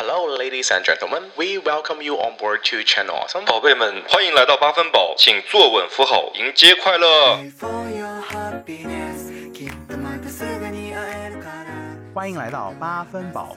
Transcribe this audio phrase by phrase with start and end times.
[0.00, 1.30] Hello, ladies and gentlemen.
[1.36, 3.44] We welcome you on board to Channel Awesome.
[3.46, 7.38] 宝贝们，欢迎来到八分饱，请坐稳扶好，迎接快乐。
[7.58, 11.66] for your happiness きっとまたすぐに会えるから
[12.14, 13.56] 欢迎来到八分饱，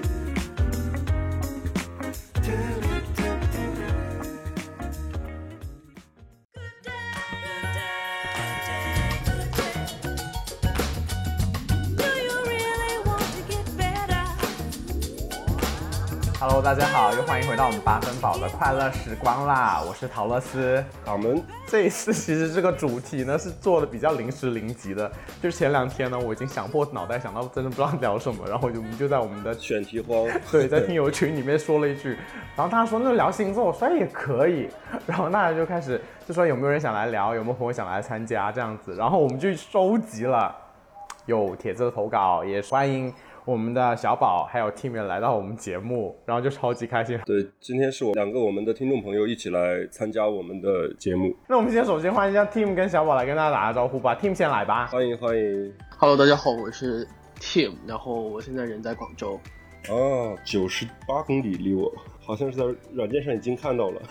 [16.53, 19.81] Hello，大家好，又欢迎回到我们八分饱的快乐时光啦！
[19.87, 20.83] 我是陶乐斯。
[21.05, 25.09] 我们，这一次其实这个主题呢是做的比较临时临急的，
[25.41, 32.17] 就是前两天呢我已经想破脑袋想到真的不知道聊什么，然后就我们就在我们的选题荒，对，在 听友群里面说了一句，
[32.57, 34.69] 然后大家说那聊星座，我说哎也可以，
[35.07, 40.53] 然后大家就开始就说有没有人想来聊，有没有朋友想来参加这样子，然后我们就收集了
[41.27, 47.19] 有帖子的投稿，也欢迎我们的小宝还有 team 来到我们节目，然后就超级开心。
[47.25, 54.85] 对，今天是我两个我们的听众朋友一起来参加我们的节目，那我们先首先欢迎一下 team 跟小宝来跟大家打个招呼吧，team 先来吧。
[54.87, 55.73] 欢迎欢迎。
[55.97, 57.07] Hello，大家好，我是
[57.39, 59.39] Tim，然后我现在人在广州。
[59.87, 64.01] 啊，九十八公里离我，好像是在软件上已经看到了。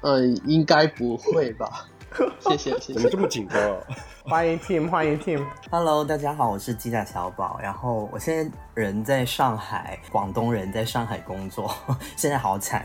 [0.00, 1.86] 嗯，应该不会吧？
[2.40, 3.18] 谢谢谢谢怎么这。
[3.18, 3.78] 么紧张啊？
[4.24, 5.44] 欢迎 team，欢迎 team。
[5.70, 11.74] Hello，大家好，我是机甲小宝，然后我现在人在上海，广东人在上海工作，
[12.16, 12.84] 现在好惨，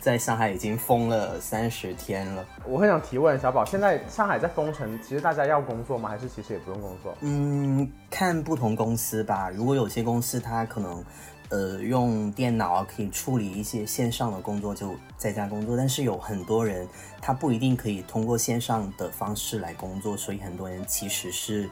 [0.00, 2.44] 在上海已经封了三十天了。
[2.66, 6.08] 我很想提问小宝，现在上海在封城，其实大家要工作吗？
[6.08, 7.14] 还是其实也不用工作？
[7.20, 11.04] 嗯，看不同公司吧，如果有些公司它可能。
[11.50, 15.76] 呃，用电脑啊可以处理一些线上的工作，就在家工作。
[15.76, 16.88] 但是有很多人
[17.20, 21.68] 他不一定可以通过线上的方式来工作，所以很多人其实是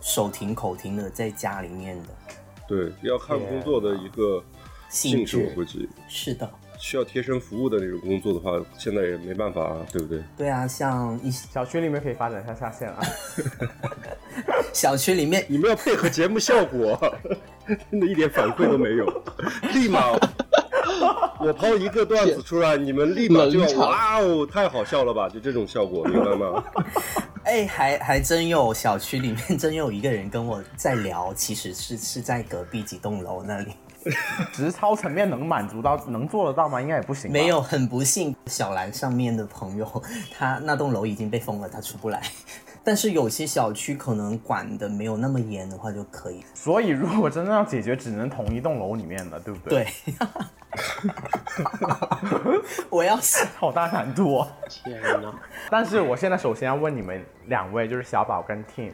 [0.00, 2.08] 手停口停的在家里面的。
[2.66, 4.44] 对，要看工作的一个
[4.88, 5.56] 性质，
[6.08, 10.22] 是的，需要贴身服务的那种工作的话，现在也没办法啊，对不对？
[10.36, 13.02] 对啊，像一小区里面可以发展一下下线啊。
[14.72, 16.98] 小区里面你们要配合节目效果，
[17.90, 19.06] 真的一点反馈都没有，
[19.72, 20.12] 立马
[21.40, 25.28] 我抛一个段子出来，你们立马就要哇哦，太好笑了吧？
[25.28, 26.62] 就这种效果，明白吗？
[27.44, 33.72] 哎，还还真有小区里面真有一个人跟我在聊，其实是是在隔壁几栋楼那里。
[34.52, 36.80] 实操层面能满足到，能做得到吗？
[36.80, 37.32] 应该也不行。
[37.32, 37.46] 没。
[37.46, 40.02] 有，很不幸，小兰上面的朋友，
[40.36, 42.22] 他那栋楼已经被封了，他出不来。
[42.82, 46.44] 但是有些小区可能管的没有那么严的话就可以。
[46.54, 49.84] 所以如果真的要解决，只能同一栋楼里面的，对不对？
[49.84, 50.14] 对。
[52.90, 54.48] 我要是好大难度哦。
[54.68, 55.34] 天哪！
[55.70, 58.92] 但是我现在首先要问你们两位，就是小宝跟 Tim，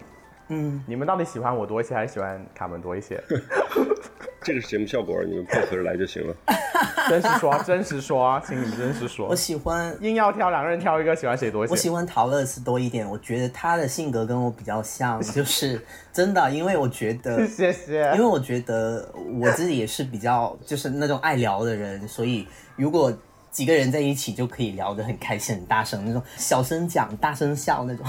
[0.53, 3.19] 嗯，你们到底喜欢我多一些，还是喜欢卡门多一些？
[4.45, 6.35] 这个是节目效果，你们配合着来就行了。
[7.09, 9.37] 真实说，真实说，请你们真实说我。
[9.37, 11.71] 喜欢硬要挑两个人挑一个，喜欢谁多一些？
[11.71, 15.81] 我喜欢陶乐斯多一点，我觉得他的性格跟我比较像， 就是
[16.13, 18.25] 真的，因为我觉得谢谢因为。
[18.33, 19.09] 我觉得
[19.41, 23.13] 我自己也是比较就是那种爱聊的人，所以如果
[23.51, 28.05] 几个人在一起就可以聊得很开心、很大声那种，小声讲、大声笑那种。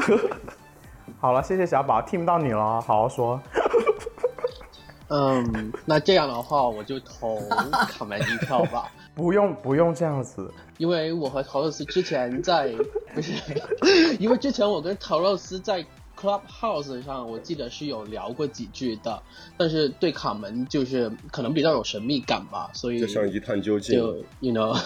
[1.20, 3.40] 好了，谢谢小宝，听不到你了，好好说。
[5.08, 7.40] 嗯，那这样的话，我就投
[7.88, 12.72] 卡门一票吧， 不用不用这样子，因为我和陶乐斯之前在
[13.12, 13.32] 不是，
[14.20, 15.84] 因为之前我跟陶乐斯在
[16.16, 19.20] Clubhouse 上，我记得是有聊过几句的，
[19.56, 23.98] 但是对卡门就是可能比较有神秘感吧，所以就像一探究竟。
[23.98, 24.78] 就 you know。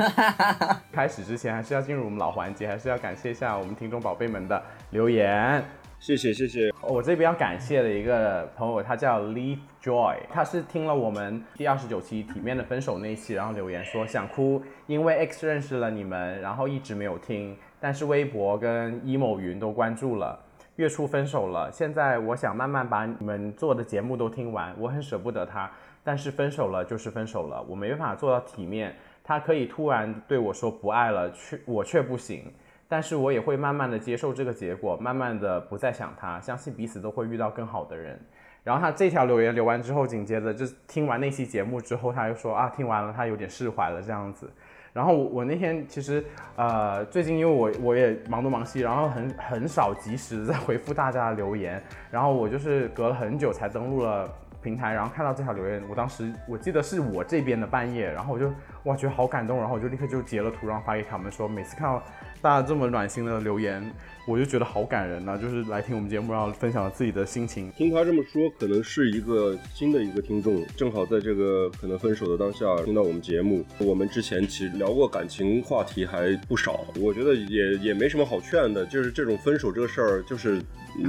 [0.92, 5.62] 开始之前还是要进入我们老环节，还是要感谢一下我们听众宝贝们的留言。
[5.98, 20.36] 谢谢谢谢，我这边要感谢的一个朋友，他叫 Leaf Joy，他是听了我们第二十九期体面的分手那一期，然后留言说想哭，因为 X 认识了你们，然后一直没有听，但是微博跟 emo 云都关注了。
[20.76, 25.70] 月初分手了，现在我想慢慢把你们做的节目都听完，我很舍不得他，
[26.02, 28.96] 但是分手了就是分手了，我没办法做到体面。
[29.24, 32.52] 他可以突然对我说不爱了，却我却不行。
[32.88, 38.20] 但是我也会慢慢的接受这个结果，慢慢的不再想他，相信彼此都会遇到更好的人。
[38.62, 44.50] 然后他这条留言留完之后，紧接着就听完那期节目之后，他又说啊，听完了他有点释怀了这样子。
[44.92, 46.22] 然后我我那天其实
[46.54, 54.30] 呃最近因为我我也忙东忙西，然后很很少及时在回复大家的留言，然后我就是隔了很久才登录了
[54.62, 58.52] 平台，然后看到这条留言，我当时我记得是我这边的半夜，然后我就
[58.84, 62.02] 哇觉得好感动，然后我就立刻就截了图，然后发给他们说，每次看到
[62.40, 63.82] 大家这么暖心的留言，
[64.24, 67.70] 我就觉得好感人呐、就是来听我们节目，然后分享了自己的心情。
[67.72, 73.64] 听他这么说，可能是一个新的一个听众，正好在这个可能分手的当下听到我们节目。
[73.78, 80.62] 我们之前其实聊过感情话题还不少，我觉得也也没什么好劝的，就是这种分手这个事儿，就是
[80.96, 81.04] 你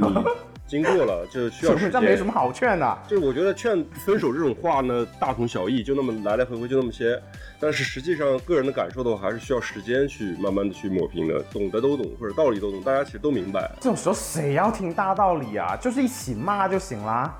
[0.66, 2.04] 经过了 就需要时这间。
[2.10, 3.00] 没什么好劝的。
[3.08, 7.22] 就是我觉得劝分手这种话呢，大同小异，就那么来来回回就那么些。
[7.60, 11.42] 但是实际上个人的感受的话，还是需要时间去慢慢的去抹平的。
[11.52, 13.70] 懂的都懂，或者道理都懂，大家其实都明白。
[13.80, 15.76] 这种时候谁要听大道理啊？
[15.80, 17.34] 就是一起骂就行啦。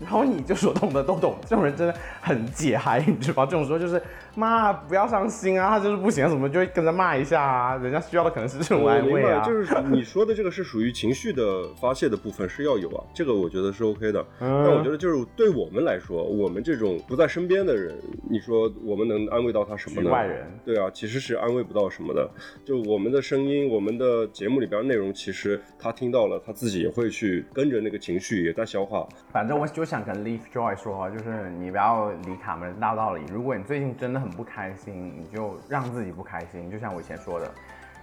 [0.00, 3.48] 然后你就说懂的都懂，这种人真的很解嗨，你知道吗？
[3.48, 4.02] 这种时候就是
[4.34, 9.44] 骂不要伤心啊，他就是不行什么就会跟着骂一下啊，人家需要的可能是这种安慰啊。
[9.44, 14.24] 就是你说的这个是属于情绪的发泄的部分是要有啊， 这个我觉得是 OK 的。
[14.40, 17.94] 嗯但我觉得就是对我们来说，我们这种不在身边的人，
[18.30, 20.02] 你说我们能安慰到他什么呢？
[20.02, 22.28] 局外人对啊，其实是安慰不到什么的。
[22.64, 29.06] 就我们的声音，我们的节目里边内容，其实他听到了，他自己也会去跟着那个情绪也在消化。
[29.32, 33.22] 反正我就想跟 Leaf Joy 说，就是你不要理卡门大道理。
[33.32, 37.50] 如果你最近真的很不开心，你就让自己不开心，就像我以前说的，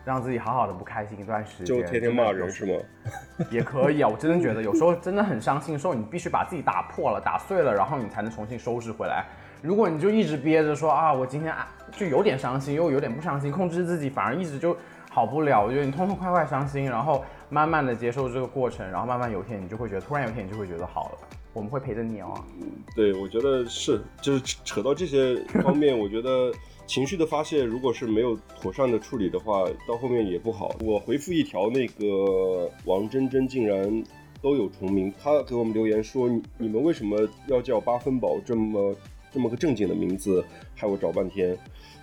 [0.06, 1.66] 让自己好好的不开心一段时间。
[1.66, 2.84] 就天天骂人是吗？
[3.50, 9.26] 也可以啊，我真的觉得有时候真的很伤心的时候，你必须把自己打破了、打碎了，然后你才能重新收拾回来。
[9.62, 14.76] 如果你就一直憋着说啊，我今天啊就有点伤心，又有点不伤心，控制自己反而一直就
[15.10, 15.64] 好不了。
[15.64, 21.39] 我觉得你痛痛快快伤心，然后慢慢的接受这个过程，然后慢慢有一天你就会觉得，突然有一天你就会觉得好了。
[21.54, 22.34] 我们会陪着你哦。
[22.62, 26.54] 嗯对，我觉得是，就是扯到这些方面，我觉得
[26.86, 30.76] 情绪的发泄，如果是没有妥善的处理的话，到后面也不好。
[30.82, 34.04] 我回复一条那个王真真竟然
[34.42, 38.96] 都有重名，他给我们留言说，你你们为什么要叫八分饱这么
[39.32, 40.44] 这么个正经的名字，
[40.76, 41.58] 害我找半天。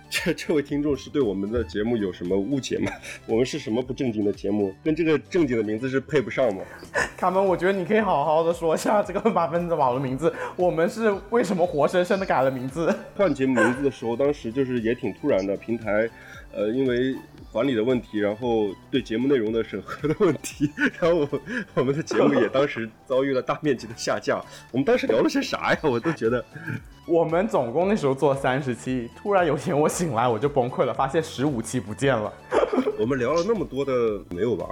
[0.09, 2.91] 这这位听众是对我们的节目有什么误解吗？
[3.27, 4.73] 我们是什么不正经的节目？
[4.83, 6.63] 跟这个正经的名字是配不上吗？
[7.17, 12.95] 卡门，我觉得你可以好好的说一下这个八分饱的名字，我们是为什么活生生的改了名字？
[13.15, 16.09] 换节目名字的时候，当时就是也挺突然的，平台，
[16.53, 17.15] 呃，因为
[17.51, 21.41] 管理的问题，然后对节目内容的审核的问题， 然后我
[21.75, 24.41] 我们的节目也当时遭遇了大面积的下架。
[24.71, 25.79] 我们当时聊了些啥呀？
[25.83, 26.43] 我都觉得，
[27.07, 32.31] 我们总共那时候做三十期，突然有一天我醒来我就崩溃了，发现十五期不见了。
[32.99, 33.91] 我们聊了那么多的，
[34.29, 34.65] 没有吧？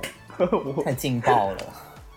[0.84, 1.58] 太劲爆了。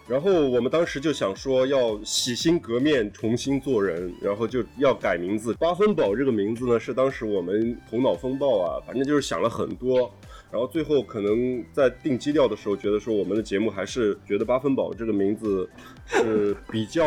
[0.08, 5.52] 然后我们当时就想说要洗心革面，重新做人，然后就要改名字。
[5.54, 10.10] 八分饱这个名字呢，是当时我们头脑风暴啊，反正就是想了很多。
[10.50, 15.68] 然后最后可能在定基调的时候，觉得说我们的节目还是觉得八分饱这个名字
[16.06, 17.04] 是比较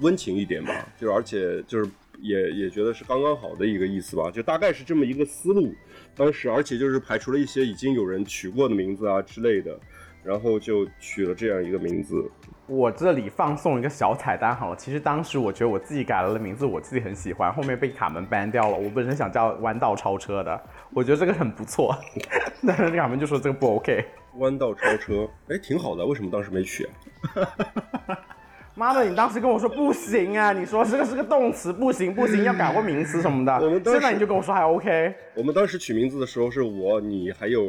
[0.00, 1.90] 温情一点吧，就而且就是
[2.20, 5.74] 也也觉得是刚刚好的一个意思吧，就大概是这么一个思路。
[6.14, 9.76] 当时而且就是排除了一些已经有人取过的名字啊之类的，
[10.22, 12.30] 然后就取了这样一个名字。
[12.66, 18.76] 我这里放送一个小彩蛋好了，其实当时我觉得我自己改了的名字，我自己很喜欢，后面被卡门 ban 掉了。
[18.76, 20.60] 我本身想叫弯道超车的，
[20.94, 21.96] 我觉得这个很不错，
[22.66, 24.04] 但是卡门就说这个不 OK。
[24.36, 26.92] 弯道超车，哎，挺好的，为什么当时没取啊？
[28.80, 33.52] 妈的，你当时跟我说不行啊， 你说这个是个动词，不行不行，要改过名词什么的。
[33.62, 35.14] 我们现在你就跟我说还 OK。
[35.34, 37.62] 我们当时取名字的时候，是我、你还有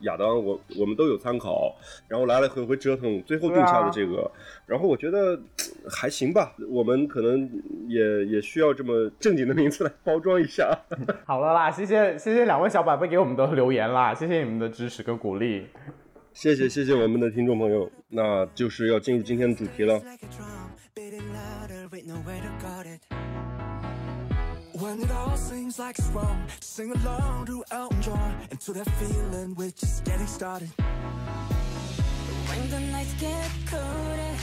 [0.00, 1.74] 亚当，我我们都有参考，
[2.06, 4.30] 然后来来回回折腾，最后定下的这个。
[4.66, 5.40] 然后我觉得
[5.88, 7.50] 还行吧，我们可能
[7.88, 10.70] 也也需要这么正经的名字来包装一下。
[11.24, 15.66] 好了啦，谢谢谢谢两位小宝贝给我们的留言啦，谢谢你们的支持跟鼓励。
[16.34, 19.94] 谢谢谢谢我们的听众朋友，那就是要进入今天的主题了。
[19.98, 23.00] like a drum, beating louder with nowhere to guard it.
[24.74, 28.88] When it all seems like it's wrong, sing along to Elton John and to that
[28.98, 30.70] feeling we're just getting started.
[32.48, 34.34] When the nights get colder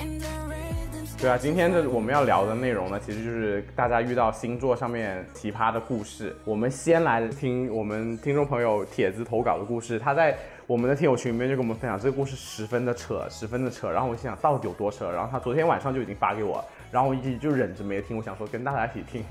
[0.00, 6.34] and the rhythms 对啊，今天这我们要聊的内容呢，其实就是大家遇到星座上面奇葩的故事。
[6.46, 10.36] 我们先来听我们听众朋友帖子投稿的故事，他在
[10.70, 13.90] 我们的听友群里面就跟我们分享这个故事十分的扯，十分的扯。
[13.90, 15.10] 然后我心想到底有多扯？
[15.10, 19.24] 然后他昨天晚上就已经发给我，然后我一直就忍着没听，我想说跟大家一起听。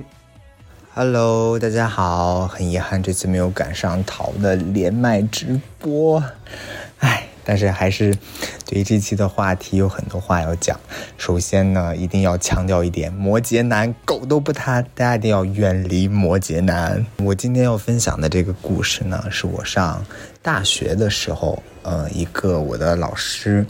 [0.93, 6.22] Hello，大家好，很遗憾这次没有赶上桃的连麦直播，
[7.00, 8.15] 哎，但是还是
[8.65, 10.79] 对于这期的话题有很多话要讲。
[11.17, 17.05] 首先呢，一定要强调一点，摩羯男狗都不踏，大家一定要远离摩羯男。
[17.17, 20.03] 我今天要分享的这个故事呢，是我上
[20.41, 23.65] 大学的时候，呃，一个我的老师。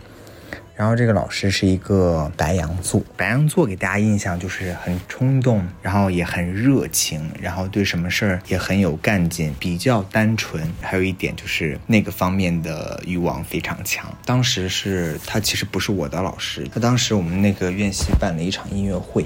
[0.79, 10.71] 然后这个老师是一个白羊座，白羊座给大家印象就是很冲动，然后也很热情，然后对什么事儿也很有干劲，比较单纯。
[10.79, 14.09] 还有一点就是那个方面的欲望非常强。
[14.23, 19.25] 当时是他其实不是我的老师，他当时我们那个院系办了一场音乐会，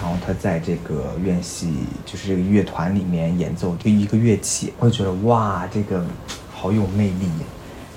[0.00, 1.74] 然后他在这个院系
[2.06, 6.02] 就是这个乐团里面演奏就一个乐器，我就觉得哇，这个
[6.50, 7.28] 好有魅力，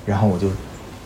[0.06, 0.52] 然后我就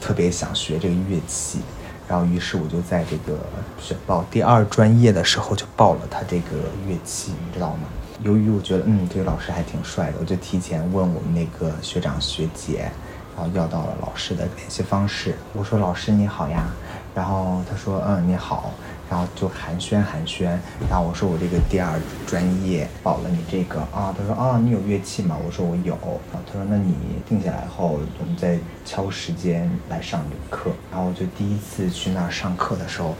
[0.02, 1.60] 特别想学这个乐器。
[2.08, 3.40] 然后，于是我就在这个
[3.80, 6.58] 选报第二专业的时候就报了他这个
[6.88, 7.88] 乐器，你知道吗？
[8.22, 12.92] 由于我觉得，嗯，这个老师还挺帅的，我就提前问我们那个学长学姐，
[13.36, 15.36] 然后要到了老师的联系方式。
[15.54, 16.68] 我说：“老师你好呀。”
[17.16, 18.72] 然后他说：“嗯，你好。”
[19.14, 20.46] 然后就寒暄寒暄。
[20.90, 25.96] 然后我说：“我这个第二专业报了你这个啊。”他说：“啊，你有乐器吗？”我说：“我有。”，
[26.34, 26.96] 他说：“那你
[27.30, 33.14] 定下来后，我们再敲时间来上你的课。”然后我就第一次去那儿上课的时候，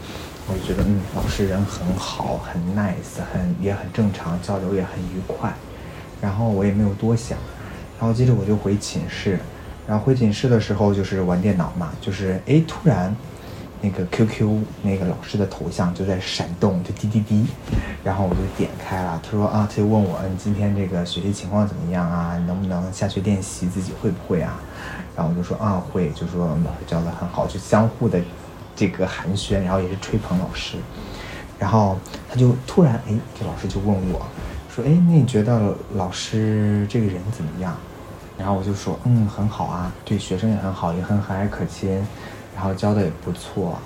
[0.48, 5.54] 我就觉得，嗯，老师人很好，很 nice，很也很正常，交流也很愉快。
[6.20, 7.38] 然后我也没有多想，
[8.00, 9.38] 然后接着我就回寝室，
[9.86, 13.16] 然后回寝室的时候就是玩电脑嘛，就是哎突然。
[13.84, 17.46] 那个 QQ 那个老师的头像就在闪动，就滴滴滴，
[18.02, 19.20] 然后我就点开了。
[19.22, 22.42] 他说啊，他就问我，你今天这个学习情况怎么样啊？
[22.48, 23.68] 能不能下去练习？
[23.68, 24.58] 自己会不会啊？
[25.18, 28.22] 然后我就说啊会，就说老师教的很好，就相互的
[28.74, 30.78] 这个寒暄，然后也是吹捧老师。
[31.60, 31.98] 然后
[32.30, 34.26] 他就突然哎，这老师就问我，
[34.74, 37.76] 说哎，那你觉得老师这个人怎么样？
[38.38, 42.02] 然后我就说嗯很好啊，对学生也很好，也很和蔼可亲。
[42.56, 43.78] 然后教的也不错，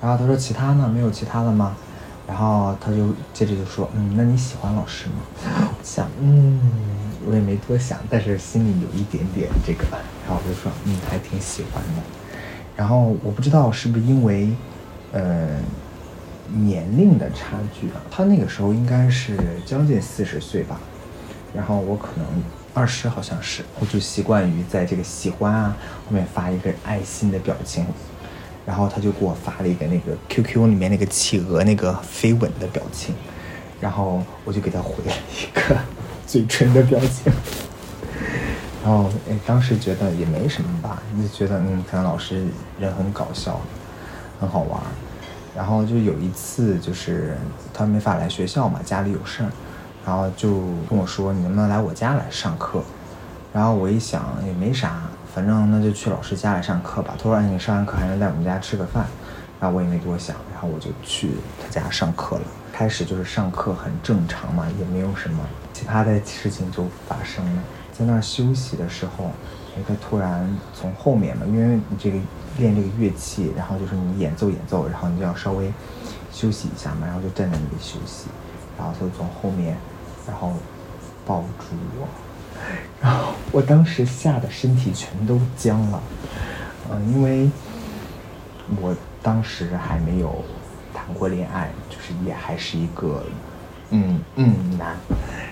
[0.00, 1.76] 然后他说其他呢没有其他的吗？
[2.26, 5.68] 然后他就接着就说，嗯，那你喜欢老师吗？
[5.82, 6.60] 想，嗯，
[7.26, 9.84] 我也没多想，但是心里有一点点这个，
[10.26, 12.02] 然后我就说，嗯，还挺喜欢的。
[12.76, 14.50] 然后我不知道是不是因为，
[15.12, 15.58] 呃，
[16.48, 19.36] 年龄的差距啊，他那个时候应该是
[19.66, 20.80] 将近四十岁吧，
[21.54, 22.26] 然后我可能。
[22.74, 25.76] 二十好像是，我就习惯于在这个喜欢啊
[26.06, 27.84] 后面发一个爱心的表情，
[28.66, 33.14] 然后他就给我发了一个那个 QQ 里面那个企鹅那个飞吻的表情，
[33.80, 35.76] 然后我就给他回了一个
[36.26, 37.32] 嘴唇的表情，
[38.84, 42.46] 然后哎当时觉得也没什么吧，就觉得嗯可能老师
[42.78, 43.60] 人很搞笑，
[44.40, 44.80] 很好玩，
[45.56, 47.36] 然后就有一次就是
[47.74, 49.50] 他没法来学校嘛，家里有事儿。
[50.04, 50.50] 然后就
[50.90, 52.82] 跟我说：“你能不能来我家来上课？”
[53.54, 55.00] 然后我一想也没啥，
[55.34, 57.14] 反正那就去老师家里上课吧。
[57.16, 59.06] 他说：“你上完课还能在我们家吃个饭。”
[59.60, 61.30] 然后我也没多想，然后我就去
[61.62, 62.42] 他家上课了。
[62.72, 65.38] 开始就是上课很正常嘛，也没有什么
[65.72, 67.62] 奇葩的事情就发生了。
[67.92, 69.30] 在那儿休息的时候，
[69.76, 72.18] 哎，他突然从后面嘛，因为你这个
[72.58, 75.72] 练这个乐器，然后就是你演奏演奏，然后你就要稍微
[76.32, 78.26] 休息一下嘛，然后就站在那里休息，
[78.76, 79.76] 然后他就从后面。
[80.24, 80.52] 然后
[81.26, 82.06] 抱住我，
[83.00, 86.02] 然后我当时吓得身体全都僵了，
[86.90, 87.50] 嗯，因为
[88.80, 90.44] 我当时还没有
[90.94, 93.24] 谈过恋爱，就是也还是一个
[93.90, 94.96] 嗯嗯男，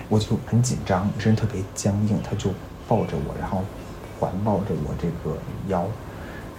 [0.09, 2.49] 我就很紧张，身特别僵硬，他就
[2.87, 3.63] 抱着我，然后
[4.19, 5.37] 环抱着我这个
[5.67, 5.85] 腰，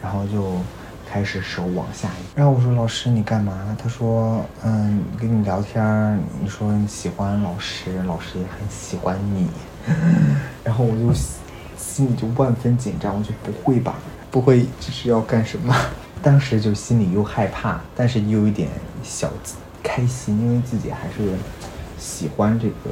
[0.02, 0.56] 然后就。
[1.04, 3.76] 开始手往下，然后我说老师你干嘛？
[3.78, 9.46] 他说嗯跟你聊天，你说你喜欢老师，老师也很喜欢你，
[10.64, 11.12] 然后我就
[11.76, 13.96] 心里就万分紧张，我就不会吧，
[14.30, 15.74] 不会这是要干什么？
[16.22, 18.68] 当时就心里又害怕，但是又有一点
[19.02, 19.30] 小
[19.82, 21.36] 开心，因为自己还是
[21.98, 22.90] 喜欢这个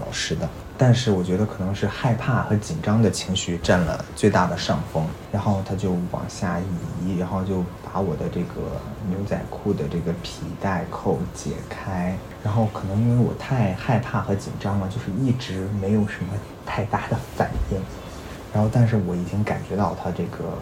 [0.00, 0.48] 老师的。
[0.86, 8.60] 但是我觉得可能是害怕和紧张的情绪占了最大的上风，然后他就往下移，然后就把我的这个
[9.08, 16.34] 牛仔裤的这个皮带扣解开，然后可能因为我太害怕和紧张了，就是一直没有什么
[16.66, 17.80] 太大的反应，
[18.52, 20.52] 然后但是我已经感觉到他这个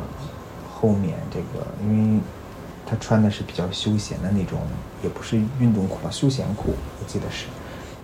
[0.73, 2.21] 后面这个，因为
[2.87, 4.61] 他穿的是比较休闲的那种，
[5.03, 7.47] 也不是运动裤吧，休闲裤，我记得是。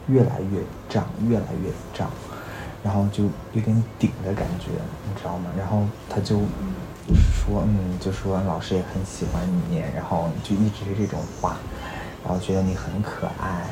[0.08, 2.10] 越来越胀，越来越胀，
[2.82, 4.70] 然后就有点顶的感觉，
[5.06, 5.50] 你知道吗？
[5.56, 6.38] 然后他就
[7.32, 11.56] 说，嗯，就说老师也很喜欢你，然后就一直是这种话，
[12.24, 13.66] 然后觉得你很可爱，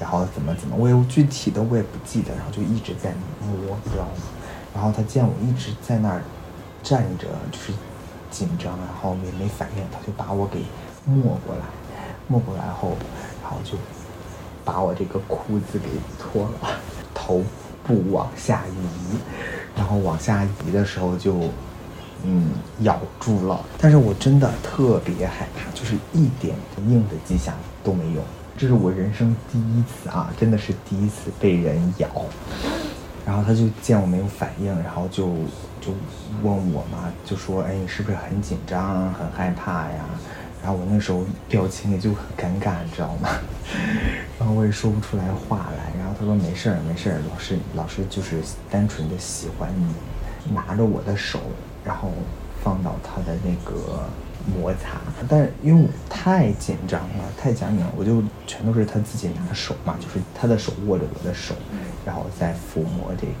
[0.00, 4.22] 然后怎么怎么，我有具体的我也不记得，然后就一直在摸，知道吗？
[4.74, 6.22] 然后他见我一直在那儿
[6.82, 7.72] 站着，就是
[8.30, 10.64] 紧张，然后也没反应，他就把我给
[11.04, 11.64] 没过来，
[12.28, 12.92] 没过来后，
[13.42, 13.78] 然后就
[14.66, 16.68] 把我这个裤子给脱了，
[17.14, 17.42] 头
[17.84, 19.16] 部往下移，
[19.76, 21.48] 然后往下移的时候就
[22.24, 26.56] 嗯咬住了，但是我真的特别害怕，就是一点
[26.88, 27.54] 硬的迹象
[27.84, 28.22] 都没有。
[28.58, 32.08] 这是我人生第一次啊，真的是第一次被人咬。
[33.24, 35.26] 然后他就见我没有反应，然后就
[35.80, 35.92] 就
[36.42, 40.04] 问我嘛，就说：“哎，你是不是很紧张、很害怕呀？”
[40.66, 43.28] 然后我那时候表情也就很尴尬，你知道吗？
[44.36, 45.96] 然后我也说不出来话来。
[45.96, 49.94] 然后他说：“没事儿，没事儿，老师老师就是单纯的喜欢你。”
[50.52, 51.38] 拿着我的手，
[51.84, 52.10] 然后
[52.64, 54.10] 放到他的那个
[54.44, 61.54] 摩擦，但是因为我太紧张了，太僵硬了，我就全都是他自己拿手嘛，就是他的手握着我的手，
[62.04, 63.32] 然后再抚摸这个，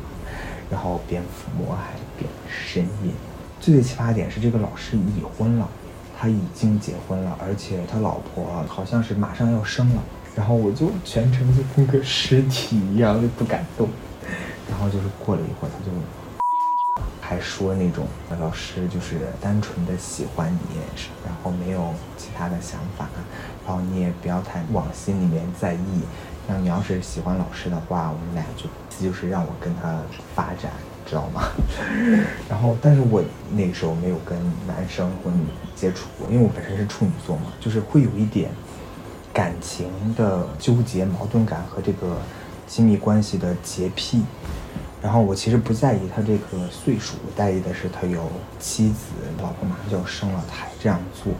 [0.70, 3.12] 然后边抚摸还边呻吟。
[3.60, 5.68] 最最奇葩的点是，这个老师已婚了，
[6.18, 10.02] 他已经结婚了，而且他老婆好像是马上要生了，
[10.34, 13.88] 然后我就全程就跟个尸体一样，就不敢动。
[14.68, 15.92] 然后就是过了一会儿，他就
[17.20, 18.06] 还说那种
[18.40, 20.80] 老师就是单纯的喜欢你，
[21.24, 23.06] 然后没有其他的想法，
[23.64, 26.02] 然后你也不要太往心里面在意。
[26.48, 28.66] 那你要是喜欢老师的话，我们俩就
[29.06, 30.00] 就是让我跟他
[30.34, 30.72] 发展，
[31.06, 31.44] 知道吗？
[32.50, 33.22] 然后，但是我
[33.52, 34.36] 那个时候没有跟
[34.66, 38.50] 男生或女接触过，因为我本身是处女座嘛，就是会有一点
[39.32, 42.18] 感情的纠结、矛盾感和这个
[42.66, 44.22] 亲密关系的洁癖。
[45.02, 51.32] 然后我其实不在意他这个岁数，我在意的是他有妻子，老婆马上就要生了，他还这样做，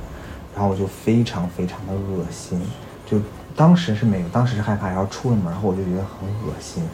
[0.55, 2.61] 然后我就非常非常的恶心，
[3.05, 3.19] 就
[3.57, 6.85] 当时是没有，当时是害怕，然后出了门后我就觉得很恶心，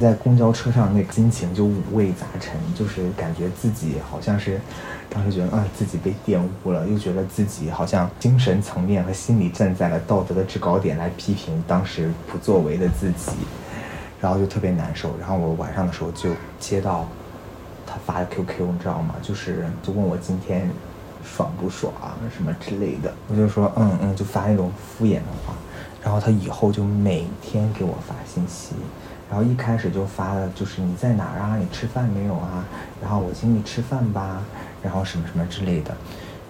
[0.00, 4.58] 在公交车上那个心情就五味杂陈，就是感觉自己好像是，
[5.10, 13.32] 当时觉得啊自己被玷污了，又觉得自己好像精神层面和心理站在了道德的制高点来批评当时不作为的自己。
[14.22, 15.16] 然后就特别难受。
[15.18, 17.08] 然后我晚上的时候就接到
[17.86, 19.14] 他发的 QQ，你知道吗？
[19.22, 20.68] 就是就问我今天
[21.24, 21.90] 爽不爽
[22.36, 23.10] 什么之类的。
[23.28, 25.54] 我就说嗯嗯，就发那种敷衍的话。
[26.04, 28.74] 然后他以后就每天给我发信息，
[29.30, 31.56] 然后一开始就发的就是你在哪儿啊？
[31.56, 32.64] 你吃饭没有啊？
[33.00, 34.42] 然后我请你吃饭吧，
[34.82, 35.96] 然后什么什么之类的。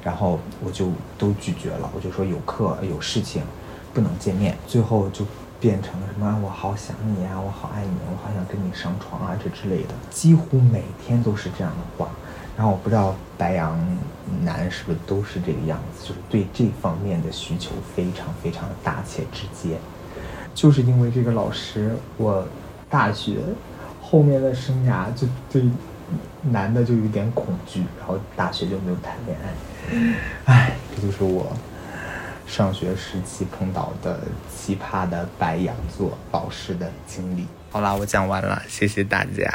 [0.02, 3.42] 然后我就都拒绝了，我就说有课有事情，
[3.92, 4.56] 不能见面。
[4.66, 5.24] 最后就。
[5.60, 6.40] 变成了什么？
[6.42, 7.38] 我好想你啊！
[7.38, 9.36] 我好爱你，我好想跟你上床啊！
[9.44, 12.10] 这之类的，几乎每天都是这样的话。
[12.56, 13.78] 然后我不知道白羊
[14.40, 19.76] 男是不是都是这个样子，就是对这方面的需求非常非常的大且直接。
[20.54, 22.42] 就是因为这个老师，我
[22.90, 23.38] 大学
[24.02, 25.62] 后面的生涯就对
[26.42, 29.54] 男的就有点恐惧，然后大学就没有谈恋爱。
[30.46, 31.52] 唉，这就是我。
[32.46, 34.18] 上学时期碰到的
[34.52, 37.46] 奇葩的白羊座老师的经历。
[37.70, 39.48] 好啦，我讲完了，谢谢大家。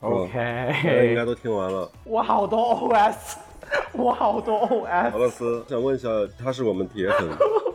[0.00, 1.90] OK，应该都听完了。
[2.04, 3.14] 我好多 OS，
[3.92, 5.12] 我好多 OS。
[5.12, 6.08] 俄罗斯想问一下，
[6.42, 7.28] 他是我们铁粉。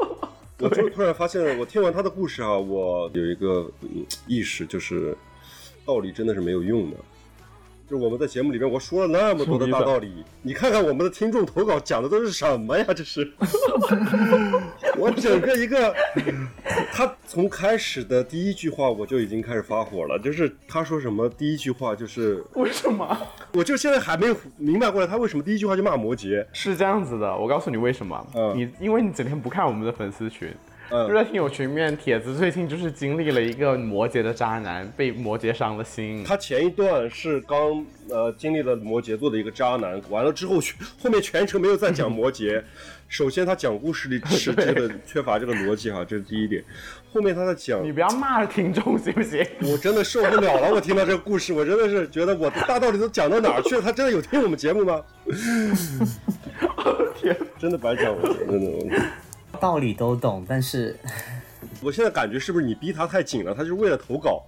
[0.59, 5.15] 我就突然发现，我听完他的故事啊，我有一个、嗯、意识，就是
[5.85, 6.97] 道理真的是没有用的。
[7.89, 12.85] 就是我们在节目里面我说了那么多的大道理，你看看我们的听众投稿讲的都是什么呀？
[12.87, 13.29] 这是
[14.97, 15.93] 我整个一个，
[16.93, 23.17] 他从开始的第一句话我就已经开始发火了，就是他说什么第一句话就是为什么？
[23.53, 26.45] 我就现在还没有明白过来，他为什么第一句话就骂摩羯？
[26.53, 28.25] 是这样子的，我告诉你为什么。
[28.33, 30.49] 嗯你因为你整天不看我们的粉丝群。
[30.95, 36.23] 嗯就在听友群里面，帖子最近就是经历了一个摩羯的渣男被摩羯伤了心。
[36.23, 40.59] 他前一段是刚呃经历了摩羯座的一个渣男，完了之后
[41.01, 42.61] 后面全程没有再讲摩羯。
[43.09, 46.63] 首先他讲故事里是这个缺乏这个逻辑哈，这是第一点。
[47.11, 49.43] 后面他在讲，你不要骂听众行不行？
[49.61, 53.81] 我真的受不了了，我听到这个故事，我真的是觉得我大道理都讲到哪儿去了？
[53.81, 55.01] 他真的有听我们节目吗？
[57.17, 59.01] 天，真的白讲，了真的。
[59.53, 60.97] 我道理都懂，但是
[61.81, 63.53] 我现在感觉是不是你逼他太紧了？
[63.53, 64.43] 他就是为了投稿，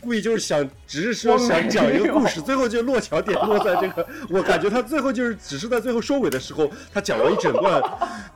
[0.00, 4.06] 故意就是想，只是说想讲一个故事， 最后就落脚点落在这个。
[4.30, 7.82] 我感觉他最后就是只是在最后收尾的时候，他讲了一整段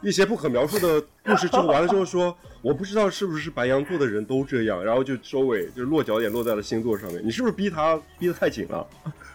[0.03, 7.25] 一些不可描述的故事之后，完了之后说，我不知道是不是白羊座的人都这样，然后就收尾，就是落脚点落在了星座上面。
[7.25, 8.87] 你是不是逼他逼得太紧了？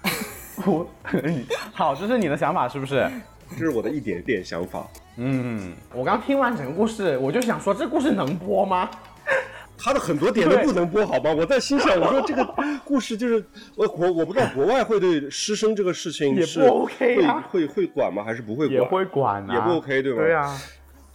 [0.68, 0.88] 我
[1.74, 3.10] 好，这是你的想法是不是？
[3.58, 4.88] 这是我的一点点想法。
[5.18, 8.90] 嗯，我刚听完整个故事，我就想说，这故事能播吗？
[9.78, 11.34] 他的很多点都不能播，好吧？
[11.34, 12.48] 我在心想，我说这个
[12.86, 13.44] 故事就是
[13.76, 18.24] 我我我不知道国外会对师生这个事情也不 OK 会啊会会管吗？
[18.24, 18.72] 还是不会管？
[18.72, 20.20] 也会管啊，也不 OK 对吧？
[20.22, 20.58] 对啊，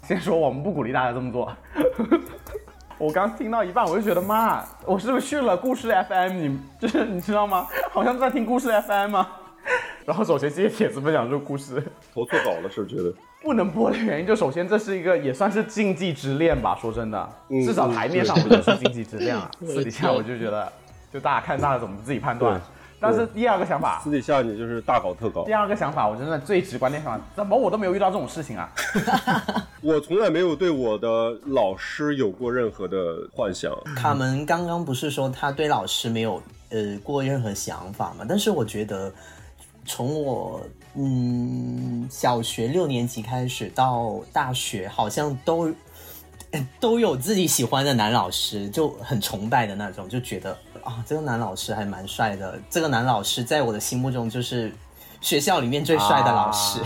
[0.02, 1.50] 先说我们不鼓励大家这么做。
[2.98, 6.32] 我刚听到一半，我就觉得妈，我是不是去了故事 FM？
[6.32, 7.66] 你就是你知道吗？
[7.92, 9.28] 好像在听故事 FM 吗？
[10.08, 11.74] 然后首先这些帖子分享这个故事
[12.14, 13.12] 投错稿了，是不是觉得？
[13.42, 16.74] 不能播的原因，就首先这是一个也算是禁忌之恋吧。
[16.80, 20.72] 说真的，嗯至少台面上 不就是禁忌之恋啊，私底下我就觉得，
[21.12, 22.58] 就大家看大家怎么自己判断。
[22.98, 25.52] 但是第二个想法，私底下你就是大搞特搞第。
[25.52, 28.72] 二个想法，我真的最直观的想法，怎么我都没有遇到这种事情啊？
[29.82, 32.96] 我从来没有对我的老师有过任何的
[33.30, 33.70] 幻想。
[33.94, 38.24] 卡门刚刚不是说他对老师没有呃过任何想法吗？
[38.26, 39.12] 但是我觉得
[39.88, 40.60] 从我
[40.94, 45.72] 嗯小学六年级开始到大学，好像都
[46.50, 52.60] 呃都有自己喜欢的男老师，就很崇拜的那种，就觉得啊这个男老师还蛮帅的。
[52.68, 54.70] 这个男老师在我的心目中就是
[55.22, 56.80] 学校里面最帅的老师。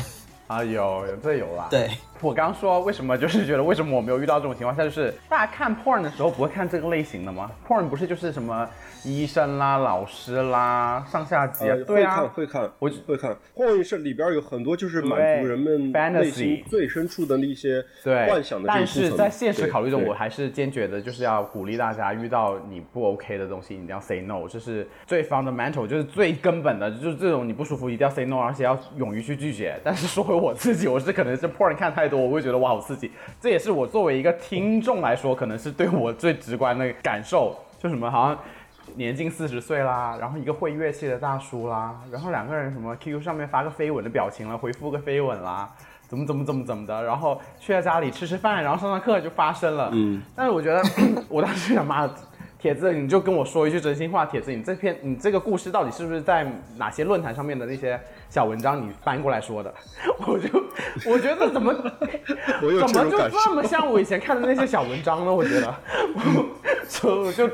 [0.47, 1.67] 啊，有有这有啦。
[1.71, 1.91] 对，
[2.23, 8.69] 我刚说为什么就是觉得为什么我没有遇到这种情况下，就是大家看 porn 的时候不会看这个类型的吗？porn 不是就是什么
[9.05, 13.37] 医生啦、老师啦、上下级啊呃，对啊会看，会看，我会看。
[13.55, 18.87] 幻是里边有很多就是满足人们对内心最深处的那些对，幻想的但。
[18.87, 29.81] 是在现实考虑中，我还是坚决的，就是要鼓励大家遇到你不 OK 的东西，你一定要 say no，这是最 fundamental，就是最根本的，就是这种你不舒服一定要 say no，而且要勇于去拒绝。
[29.83, 38.39] 但是说回我自己，我是可能是 porn 看太多，我会觉得哇好刺激，这也是我作为一个听众来说，可能是对我最直观的感受，就什么好像。
[38.97, 45.71] 年近四十岁啦，然后一个会乐器的大叔啦，然后两个人什么 QQ 上面发个飞吻的表情了，回复个飞吻啦，
[46.09, 49.89] 怎么怎么怎么怎么的，然后去他家里吃吃饭，然后上上课就发生了。
[49.93, 50.83] 嗯，但是我觉得
[51.31, 52.13] 我当时想，妈的，
[52.63, 56.47] 铁子你就跟我说一句真心话，铁子你这篇你这个故事到底是不是在
[56.77, 59.75] 哪些论坛上面的那些小文章你翻过来说的？
[60.25, 60.49] 我就
[61.11, 65.35] 我觉得怎么 怎么就这么像我以前看的那些小文章呢？
[65.35, 65.75] 我觉得，
[66.89, 67.51] 所以我就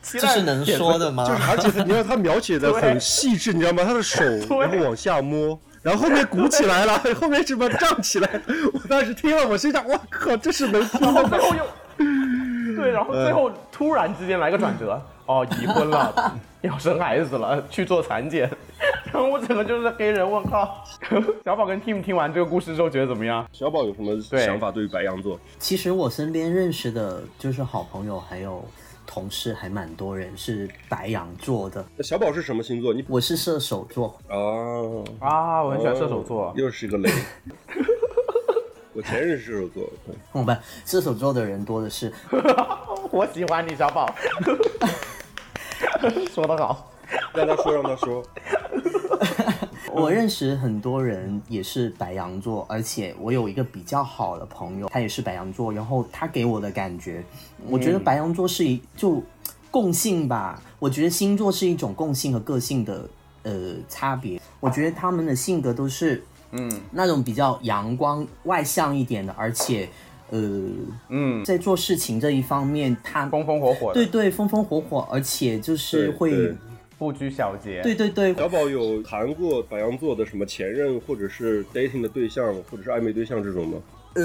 [0.00, 1.26] 这是能说的吗？
[1.26, 3.84] 就是而且他你看他描写的很细致，你知道吗？
[3.84, 4.24] 他的手
[4.58, 5.60] 然后往下摸。
[5.82, 8.28] 然后后面鼓起来了，后面什么胀起来，
[8.72, 11.38] 我当时听了，我心想，我靠，这是能听然后的吗最？
[11.38, 16.12] 后又，对，然后最后突然之间来个转折， 哦，已婚了，
[16.62, 18.50] 要生孩子了，去做产检，
[19.12, 20.84] 然 后我整个就是黑人问号。
[21.44, 23.46] 小宝跟 Tim 听完这个故事之后觉得怎么样？
[23.52, 25.38] 小宝有什么想法对于白羊座？
[25.60, 28.64] 其实我身边认识的，就是好朋友还有
[29.06, 31.84] 同事，还蛮多人是白羊座的。
[32.00, 32.92] 小宝是什么星座？
[32.92, 37.08] 你我是射手座，哦，啊，我很喜欢射手座哦，又是一个雷。
[38.92, 42.12] 我前任是射手座，对 我们射手座的人多的是。
[43.10, 44.12] 我喜欢你，小宝。
[46.32, 46.90] 说得好，
[47.34, 48.22] 让他说，让他说。
[49.90, 57.24] 我认识很多人也是白羊座，而且我有一个比较好的朋友，他也是白羊座，然后他给我的感觉，
[57.68, 59.22] 我觉得白羊座是一就
[59.70, 60.62] 共性吧。
[60.78, 63.08] 我觉得星座是一种共性和个性的
[63.42, 64.40] 呃差别。
[64.60, 69.88] 我觉得他们的性格都是嗯那种比较阳光外向一点的，而且
[70.30, 70.40] 呃
[71.08, 76.54] 嗯，在做事情这一方面，他风风火火，对对风风火火，而且就是会
[76.98, 77.80] 不拘小节。
[77.82, 83.78] 对对对小宝有谈过白羊座的什么前任，或者是 dating 的对象，或者是暧昧对象这种吗？
[84.14, 84.22] 呃，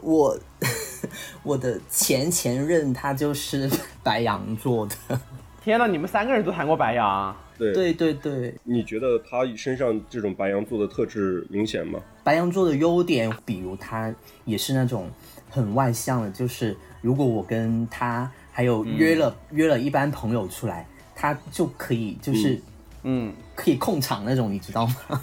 [0.00, 0.36] 我
[1.44, 3.70] 我的前前任他就是
[4.02, 5.20] 白羊座的，
[5.62, 7.36] 天呐，你们三个人都谈过白羊？
[7.60, 12.00] 对，对对对，你觉得他身上这种白羊座的特质明显吗？
[12.24, 14.12] 白羊座的优点，比如他
[14.46, 15.10] 也是那种
[15.50, 22.60] 很外向的，就是如果我跟他还有约了、约了一班朋友出来，他就可以就是
[23.02, 25.22] 嗯，可以控场那种，你知道吗？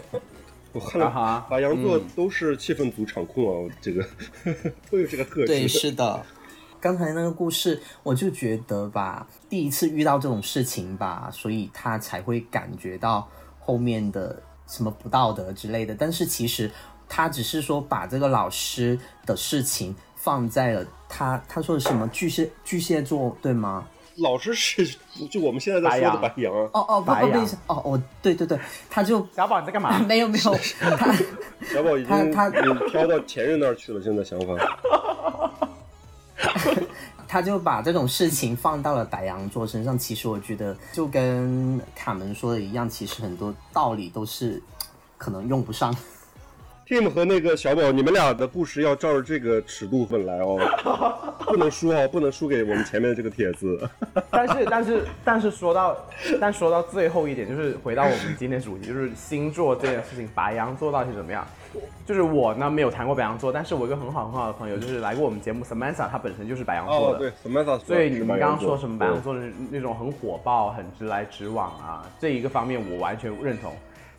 [0.72, 4.04] 我看了白羊座嗯都是气氛组场控啊，这个
[4.90, 5.46] 都有这个特质。
[5.46, 6.24] 对，是的。
[6.84, 13.26] 刚才那个故事，我就觉得吧，第一次遇到这种事情吧，所以他才会感觉到
[13.58, 15.94] 后面的什么不道德之类的。
[15.94, 16.70] 但是其实
[17.08, 23.86] 他只是说把这个老师的事情放在了他他说的什么巨蟹巨蟹座对吗？
[24.16, 24.86] 老师是
[25.30, 28.58] 就我们现在在说的白羊啊，哦哦，白羊哦哦，对对对，
[28.90, 29.98] 他就小宝你在干嘛？
[30.06, 30.54] 没有没有
[30.98, 31.14] 他
[31.62, 34.54] 小宝已经他他嗯飘到前任那儿去了，现在想法。
[37.26, 39.98] 他就把这种事情放到了白羊座身上。
[39.98, 44.62] 其实我觉得，就跟卡门说的一样，其实很多道理都是
[45.18, 45.94] 可能用不上。
[46.86, 50.58] Tim 和那个小宝，你们俩的故事要照着这个尺度分来哦，
[51.46, 53.88] 不能输哦，不能输给我们前面的这个帖子。
[54.30, 55.96] 但是但是但是说到，
[56.38, 61.46] 但说到最后一点，就是回到我们今天主题，就是星座这件事情，白羊座到底是怎么样？
[62.04, 67.16] 就是我呢没有谈过白羊座，但是我一个很好很好的朋友，就是来过我们节目 Samantha，她本身就是白羊座的。
[67.16, 73.74] 哦，对，Samantha，所以你们刚刚说什么白羊座的那种很火爆、很直来直往啊，这一个方面我完全认同。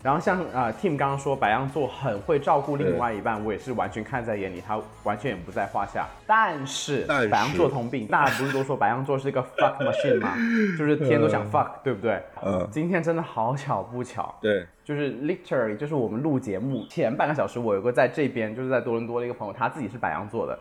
[0.05, 6.05] 然后像啊、呃 Tim 刚刚说白羊座很会照顾另外一半，我也是完全看在眼里，他完全也不在话下。
[6.27, 10.35] 但是但是白羊座通病，大家不是都 说白羊座是一个 fuck machine 吗？
[10.77, 12.21] 就是天天都想 fuck，对不对？
[12.45, 20.59] 嗯今天真的好巧不巧，对，就是 literally 就是我们录节目前半个小时，我有个在这边就是在多伦多的一个朋友，他自己是白羊座的，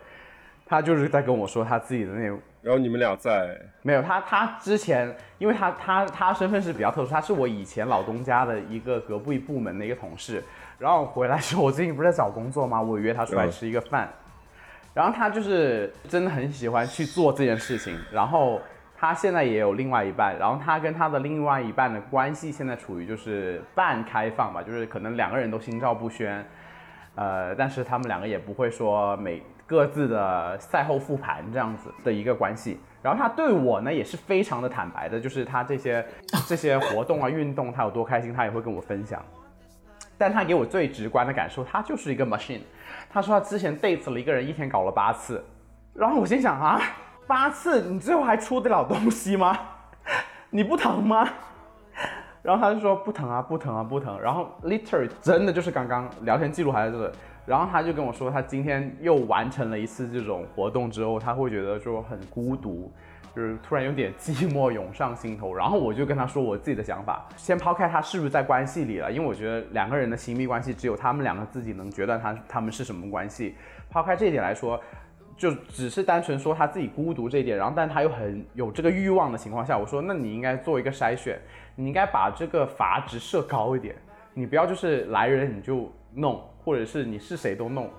[0.66, 10.42] 他就是在跟我说他自己的那种然后你们俩在，没有他，他之前，因为他他他身份是比较特殊，他是我以前老东家的一个隔壁部门的一个同事。
[10.78, 12.80] 然后回来之后，我最近不是在找工作吗？
[12.80, 14.08] 我约他出来嗯吃一个饭，
[14.94, 17.98] 然后他就是真的很喜欢去做这件事情。
[18.10, 18.60] 然后
[18.96, 26.42] 他现在也有另外一半，然后他跟他的另外一半的关系现在处于就是半开放吧，就是可能两个人都心照不宣，
[27.14, 32.78] 呃，但是他们两个也不会说每各自的赛后复盘这样子的一个关系。
[33.02, 36.04] 然后他对我呢也是非常的坦白的，就是他这些
[36.48, 39.22] 这些活动啊、运动，他有多开心，他也会跟我分享。
[40.16, 42.60] 但他给我最直观的感受，他就是一个 machine。
[43.10, 45.44] 他说他之前 date 了一个人，一天搞了八次，
[45.92, 46.80] 然后我心想啊，
[47.26, 49.58] 八次你最后还出得了东西吗？
[50.50, 51.28] 你不疼吗？
[52.42, 54.20] 然后他就说不疼啊，不疼啊，不疼。
[54.20, 57.14] 然后 literally 真的就是刚刚聊天记录还在这里，
[57.46, 62.90] 然后他就跟我说，他今天又完成了一次这种活动之后，他会觉得说很孤独，
[63.36, 65.52] 就是突然有点寂寞涌上心头。
[65.54, 73.54] 然后我就跟他说我自己的想法，先抛开他是不是在关系里了，因为我觉得两个人的亲密关系只有他们两个自己能决断他他们是什么关系。
[73.90, 74.80] 抛开这一点来说，
[75.36, 81.38] 就只是单纯说他自己孤独这一点，然后但他又很有这个欲望的情况下，我说那你应该做一个筛选，
[81.76, 83.94] 你应该把这个阀值设高一点，
[84.32, 87.90] 你不要就是来人你就弄，或者是你是谁都弄，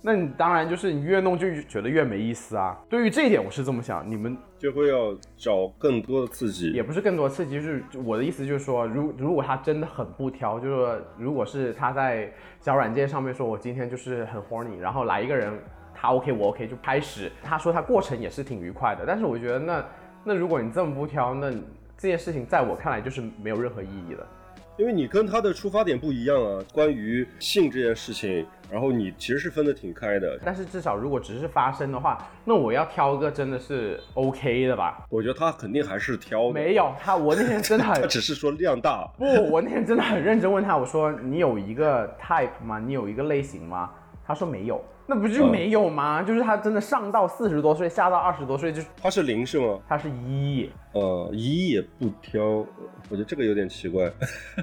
[0.00, 2.78] 那你当然就是你越弄就觉得越没意思啊。
[2.88, 6.70] 对于这一点我是这么想，你们就会要找更多的刺激。
[6.72, 15.52] 也不是更多刺激，就是我的意思就是说，如如果他真的很不挑，就是说如果是他在小软件上面说我今天就是很 horny，然后来一个人，
[15.94, 19.84] 他 OK 我 OK 就开始，他说他过程也是挺愉快的，但是我觉得那
[20.22, 21.50] 那如果你这么不挑，那
[21.96, 24.26] 这件事情在我看来就是没有任何意义的。
[24.76, 30.36] 因为你跟他的出发点不一样啊，关于性这件事情，然后你其实是分得挺开的。
[30.44, 35.06] 但是至少如果只是发生的话，那我要挑个真的是 OK 的吧？
[35.08, 39.08] 我觉得他肯定还是挑，没有他，我那天真的很 他只是说量大。
[39.16, 42.80] 不，我那天真的很认真问他，我说你有一个 type 吗？
[42.84, 43.92] 你有一个类型吗？
[44.26, 46.22] 他说没有，那不就没有吗？
[46.22, 49.78] 就是他真的上到四十多岁，下到二十多岁，就是他是零是吗？
[49.86, 52.66] 他是一，呃，一也不挑，我
[53.10, 54.10] 觉得这个有点奇怪。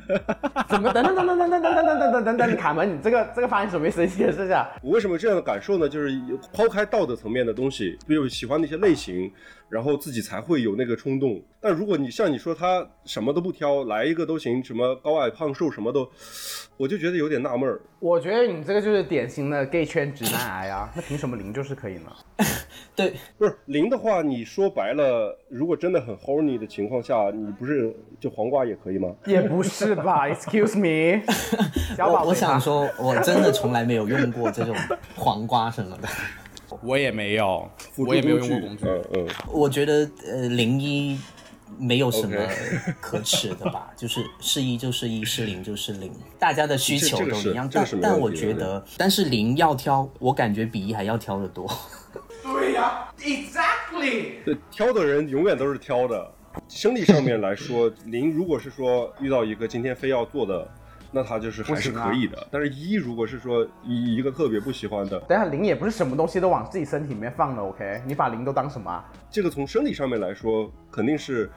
[0.68, 4.02] 怎么等等等等等等等等等等等等，卡门，你这个这个发音什么意思？
[4.02, 4.68] 你解释一下。
[4.82, 5.88] 我为什么这样的感受呢？
[5.88, 6.12] 就是
[6.52, 9.32] 抛开道德层面的东西，比如喜欢那些类型，
[9.70, 11.40] 然后自己才会有那个冲动。
[11.60, 16.10] 但如果你像你说他什么都不挑，来一个都行，什么高矮胖瘦什么都，
[16.78, 17.80] 我就觉得有点纳闷儿。
[18.00, 22.12] 我觉得你这个就是典型的 gay 圈直男癌啊，那凭什么零就是可以呢？
[22.96, 29.10] 对，不是零的话，你说白了，如果真的很 horny 的情况下，你不是就黄瓜也可以吗？
[29.26, 30.28] 也不是吧？
[30.32, 31.22] Excuse me，
[31.96, 34.76] 小宝我我想，说，我真的从来没有用过这种
[35.16, 36.08] 黄瓜什么的。
[36.82, 38.86] 我也没有，我也没有用过工具。
[38.86, 41.20] 嗯嗯，我觉得呃零一
[41.78, 42.36] 没有什么
[43.00, 47.70] 可耻的吧 就是是一就是一，是零就是零，大家的需求都一样。
[47.72, 51.70] 但但我觉得，但是零要挑，我感觉比一还要挑得多。
[52.44, 56.30] 对呀、e x a c t l y 对，挑的人永远都是挑的。
[56.68, 60.68] 生理上面来说，零如果是说遇到一个今天非要做的，
[61.12, 62.48] 那他就是还是可以的。
[62.50, 68.02] 但是一如果是说一一个特别不喜欢的，等一下零也不是什么东西都往自己身体里面放的，OK？
[68.06, 69.06] 你把零都当什么啊？
[69.30, 71.50] 这个从生理上面来说，肯定是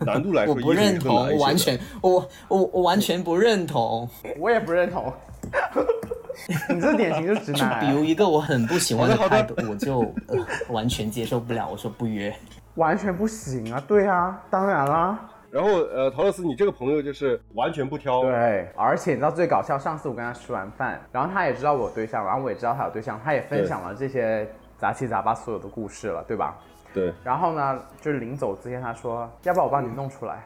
[0.00, 4.08] 难度来说， 我不认同，我完全，我我我完全不认同。
[4.38, 5.12] 我也不认同。
[6.68, 10.36] 你这典型就是直 就男癌，比如一个我很不喜欢的态度我就呃
[10.68, 12.34] 完全接受不了，我说不约。
[12.74, 13.82] 完全不行啊！
[13.88, 15.18] 对啊，当然啦。
[15.56, 26.58] 然后呃，陶乐斯，你这个朋友就是完全不挑，对，而且你知道最搞笑，上次我跟他吃完饭，然后他也知道我有对象，然后我也知道他有对象，他也分享了这些杂七杂八所有的故事了，对吧？
[26.92, 30.42] 对然后呢，就是临走之前他说，要不要我帮你弄出来？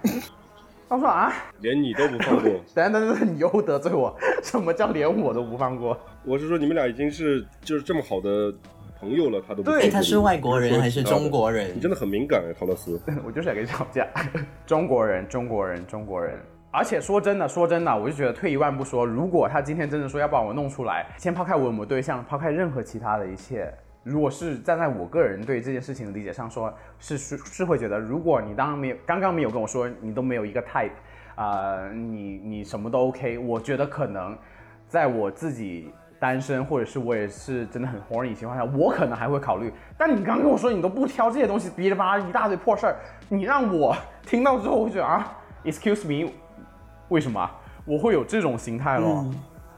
[0.89, 2.49] 他说啊，连你都不放过。
[2.73, 5.99] 等等等等，你又得罪我，什么叫连我都不放过？
[6.25, 8.55] 我是说你们俩已经是就是这么好的
[9.01, 13.01] 朋友了，他都不对他是外国人还是中国人你真的很敏感哎，陶乐斯。
[13.25, 14.07] 我就是想跟你吵架。
[14.67, 16.39] 中国人，中国人，中国人。
[16.71, 23.73] 而且说真的，说真的，我就觉得退一万步说，如果他今天真的说要把我弄出来，先抛开我有没有对象，抛开任何其他的一切，
[24.05, 30.93] 如果是站在我个人对这件事情的理解上说，是是是会觉得，如果你当然没有刚刚没有跟我说你都没有一个 type，
[31.35, 34.37] 啊、你你什么都 OK，我觉得可能
[34.87, 39.73] 在我自己单身，或者是我也是真的很 horny 情况下，我可能还会考虑。
[39.97, 42.97] 但你刚跟我说你都不挑这些东西，哔哩吧啦一大堆破事儿，
[43.31, 45.33] 你让我听到之后，我会觉得啊
[45.65, 46.31] ，excuse me，
[47.09, 47.51] 为什么啊
[47.87, 49.25] 我会有这种心态咯？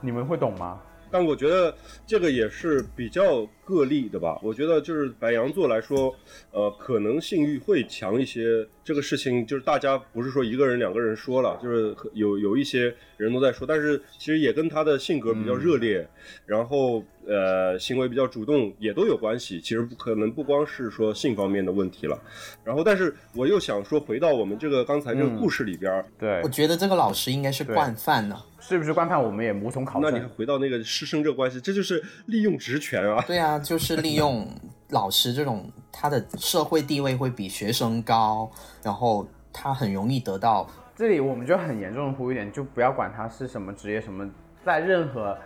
[0.01, 0.77] 你们会懂吗？
[1.13, 1.71] 但我觉得
[2.07, 4.39] 这个也是比较个例的吧。
[4.41, 6.13] 我觉得就是白羊座来说，
[6.49, 8.67] 呃，可能性欲会强一些。
[8.83, 16.05] 这个事情就是大家不是说一个人、两个人说了，就是有有一些人都在说，但是其实也跟他的性格比较热烈，
[16.45, 19.61] 然后呃行为比较主动也都有关系。
[19.61, 22.19] 其实不可能不光是说性方面的问题了。
[22.65, 28.35] 然后，但是我又想说，回到我们这个刚才这个故事里边儿，对我，觉得这个老师应该是惯犯呢。
[28.65, 30.27] 是不是官判我们也无从考证那你还。
[30.29, 33.21] 回到那个师生这个关系，这就是利用职权啊。
[33.27, 34.47] 对啊，就是利用
[34.91, 38.49] 老师这种他的社会地位会比学生高，
[38.81, 44.29] 然后他很容易得到这里我们就很严重的呼吁一点，就不要管他是什么职业，什么
[44.63, 45.37] 在任何，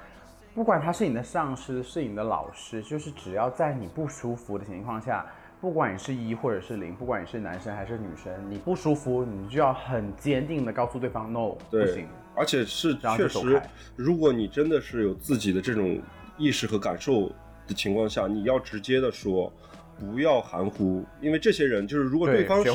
[0.54, 5.26] 不管他是你的上司，是你的老师，就是只要在你不舒服的情况下，
[5.60, 13.62] 不管你是一或者是零，不管你是男生还是女生，你不舒服，你就要很坚定的告诉对方 no 不行。，而且是确实，
[13.96, 16.00] 如果你真的是有自己的这种
[16.38, 17.30] 意识和感受
[17.68, 19.52] 的情况下，你要直接的说，
[20.00, 22.74] 不要含糊，因为这些人就是如果对方是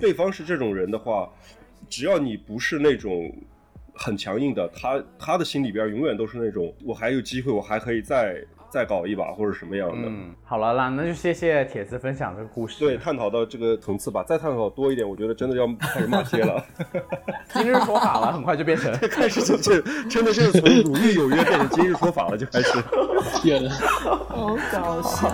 [0.00, 1.28] 对方是这种人的话，
[1.88, 3.30] 只要你不是那种。
[3.94, 10.08] 很强硬的，他他的心里边永远都是那种，我还有机会，我还可以再再搞一把或者什么样的。
[10.08, 12.80] 嗯，好了啦，那就谢谢铁子分享这个故事。
[12.80, 16.64] 对，，探讨到这个层次吧，再探讨多一点，我觉得真的要开始骂街了。
[17.52, 22.82] 今日说法了， 很快就变成开始就就真的是从鲁豫有约变成今日说法了，就开始。
[23.42, 25.28] 天呐，好搞笑。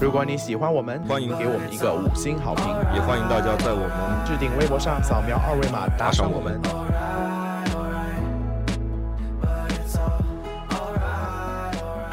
[0.00, 2.64] 如果你喜欢我们，欢迎给我们一个五星好评，
[2.94, 6.58] 也欢迎大家在我们置顶微博上扫描二维码打赏我们。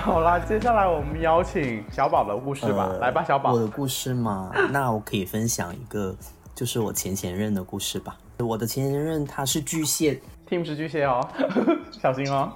[0.07, 3.59] 好啦，接下来我们邀请小宝的故事吧，呃来吧，小宝我。
[3.59, 6.15] 的故事嘛， 那我可以分享一个，
[6.55, 8.17] 就是我前前任的故事吧。
[8.39, 10.17] 我的前前任他是巨蟹
[10.49, 11.27] ，Team 是巨蟹哦，
[12.01, 12.49] 小心哦。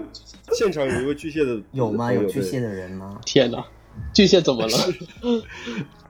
[0.52, 2.12] 现场有一位巨蟹的有吗？
[2.12, 3.18] 有巨蟹的人吗？
[3.24, 3.64] 天呐，
[4.12, 4.76] 巨蟹怎么了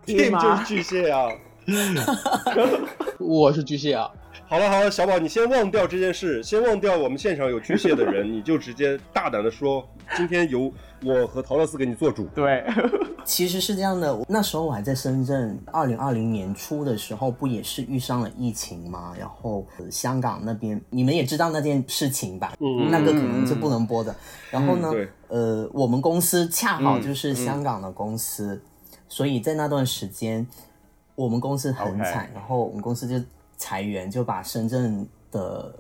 [0.05, 1.29] ？，Team 就是巨蟹啊。
[3.19, 4.11] 我是巨蟹啊，
[4.51, 10.73] 好了好了，小宝，你先忘掉这件事，先忘掉我们现场有巨蟹的人，你就直接大胆的说，今天由
[11.05, 12.25] 我和陶乐斯给你做主。
[12.35, 12.65] 对，
[13.27, 19.13] 其实是这样的，那时候我还在深圳，二零二零年初的时候，不也是遇上了疫情吗？
[19.19, 22.55] 然后、呃香港那边你们也知道那件事情吧？
[22.59, 24.17] 嗯那个可能是不能播的。
[24.51, 28.59] 然后呢，对呃，我们公司恰好嗯就是香港的公司，
[29.11, 30.47] 所以在那段时间，
[31.17, 33.23] 我们公司很惨然后我们公司就
[33.59, 35.75] 裁员，就把深圳的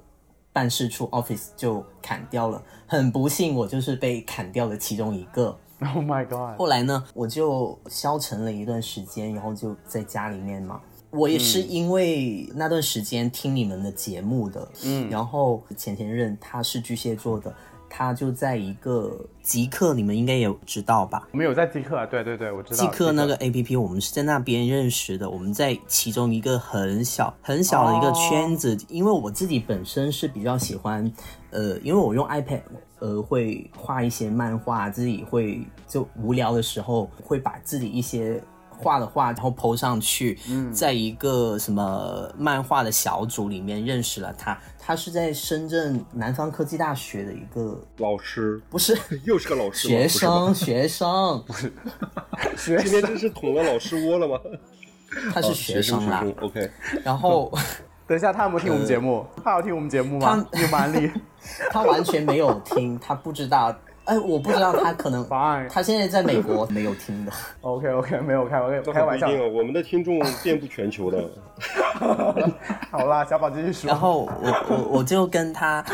[0.52, 2.62] 办事处 office 就砍掉了。
[2.86, 5.56] 很不幸，我就是被砍掉的其中一个。
[5.80, 6.58] Oh my god！
[6.58, 10.80] 后来呢，我就消沉了一段时间，然后就在家里面嘛。
[11.10, 17.54] 我也是因为那段时间听你们的节目的，嗯，然后前前任他是巨蟹座的，
[17.88, 21.26] 他就在一个极客，你们应该也有知道吧？
[21.32, 22.76] 我们有在极客啊，对对对，我知道。
[22.76, 25.28] 极客那个 A P P，我们是在那边认识的。
[25.28, 31.10] 我们在其中一个很小很小的一个圈子，因为我自己本身是比较喜欢，
[31.50, 32.60] 呃，因为我用 iPad，
[32.98, 38.42] 呃，会画一些漫画，自己会就无聊的时候会把自己一些。
[38.78, 40.38] 画的画，然后 PO 上去，
[40.72, 44.56] 在一个什么漫画的小组里面认识了他。
[44.78, 51.44] 他是在深圳南方科技大学的一个，老师不是 又是个老师吗，学不是吧生，学生，
[52.56, 54.38] 学今天真是捅了老师窝了吗？
[55.34, 56.20] 他是哦学生啦。
[56.20, 56.70] 学生 OK，
[57.04, 57.52] 然后
[58.06, 59.26] 等一下，他有没有听我们节目？
[59.44, 60.30] 他有听我们节目吗？
[60.30, 61.10] 呃他有蛮力。
[61.70, 63.74] 他完全没有听，他不知道。
[64.08, 65.22] 哎，我不知道他可能
[65.68, 67.32] 他现在在美国 没有听的。
[67.60, 71.22] OK OK， 没有开玩笑开玩笑我们的听众遍布全球的。
[72.90, 73.88] 好啦，小宝继续说。
[73.88, 75.84] 然后我我我就跟他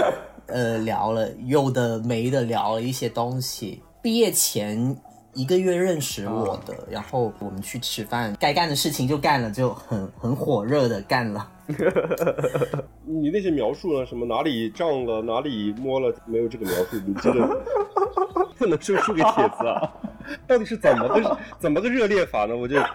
[0.46, 3.82] 呃聊了有的没的聊了一些东西。
[4.00, 4.96] 毕业前
[5.32, 11.48] 一个月认识我的，然后我们去吃饭，该干的事情就干了，就很很火热的干了。
[13.06, 14.04] 你那些描述呢？
[14.06, 17.64] 什么哪里胀了，哪里摸了，没有这个描述，你这个
[18.58, 19.92] 不能说出给帖子啊？
[20.46, 22.56] 到底是怎么个怎么个热烈法呢？
[22.56, 22.88] 我就好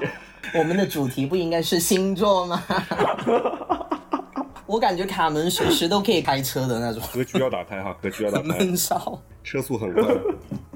[0.00, 0.06] 奇。
[0.58, 2.62] 我们的主题不应该是星座吗？
[4.66, 9.20] 我感觉卡门随时都可以开车的那种，格局要打开哈，格局要打开，闷骚。
[9.42, 10.04] 车速很快，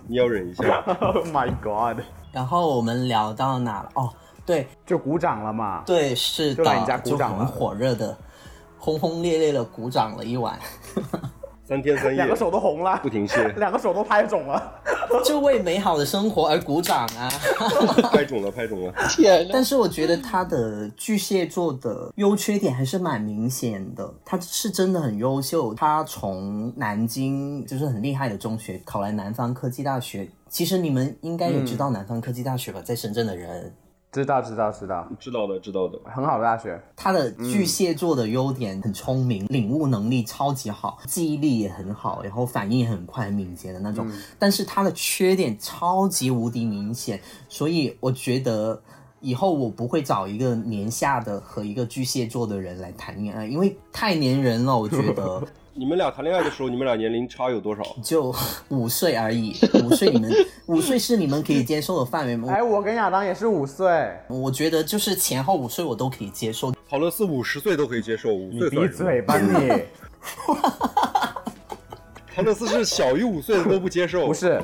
[0.07, 0.85] 你要忍一下。
[1.01, 2.05] Oh my god！
[2.33, 3.89] 然后我们聊到哪了？
[3.95, 4.13] 哦，
[4.49, 5.83] 对就鼓掌了嘛。
[5.85, 8.17] 对，是的，就来你家鼓掌很火热的、
[8.79, 10.59] 轰轰烈烈的鼓掌了一晚，
[11.69, 14.73] 三天三夜，两个手都红了，不停歇， 两个手都拍肿了。
[15.25, 17.31] 就为美好的生活而鼓掌啊！
[18.13, 18.93] 拍肿了，拍肿了。
[19.09, 25.73] 天呐，但是我觉得他的巨蟹座的优缺点还是蛮明显的，他是真的很优秀。
[25.75, 30.29] 他从南京就是很厉害的中学考来南方科技大学。
[30.51, 33.75] 其实你们应该也知道南方科技大学吧，在深圳的人，
[34.11, 35.99] 知道知道知道，知道的，知道的。
[36.05, 36.81] 很好的大学。
[36.97, 44.11] 他的巨蟹座的优点很聪明，领悟能力超级好，记忆力也很好，然后反应也很快、很敏捷的那种。
[44.39, 48.83] 但是他的缺点超级无敌明显，所以我觉得
[49.21, 54.77] 以后我不会找一个年下的和一个巨蟹座的人来谈恋爱，因为太粘人了。
[54.77, 55.43] 我觉得
[55.79, 57.85] 你们俩谈恋爱的时候，你们俩年龄差有多少？
[58.03, 58.35] 就
[58.69, 59.55] 五岁而已，
[59.85, 60.29] 五岁你们
[60.67, 62.53] 五岁是你们可以接受的范围吗？
[62.53, 64.11] 哎，我跟亚当也是五岁。
[64.27, 66.75] 我觉得就是前后五岁我都可以接受。
[66.91, 69.83] 陶乐斯五十岁都可以接受，五你闭岁算什么嘴吧你！
[72.35, 74.61] 陶乐斯是小于五岁的都不接受，不是，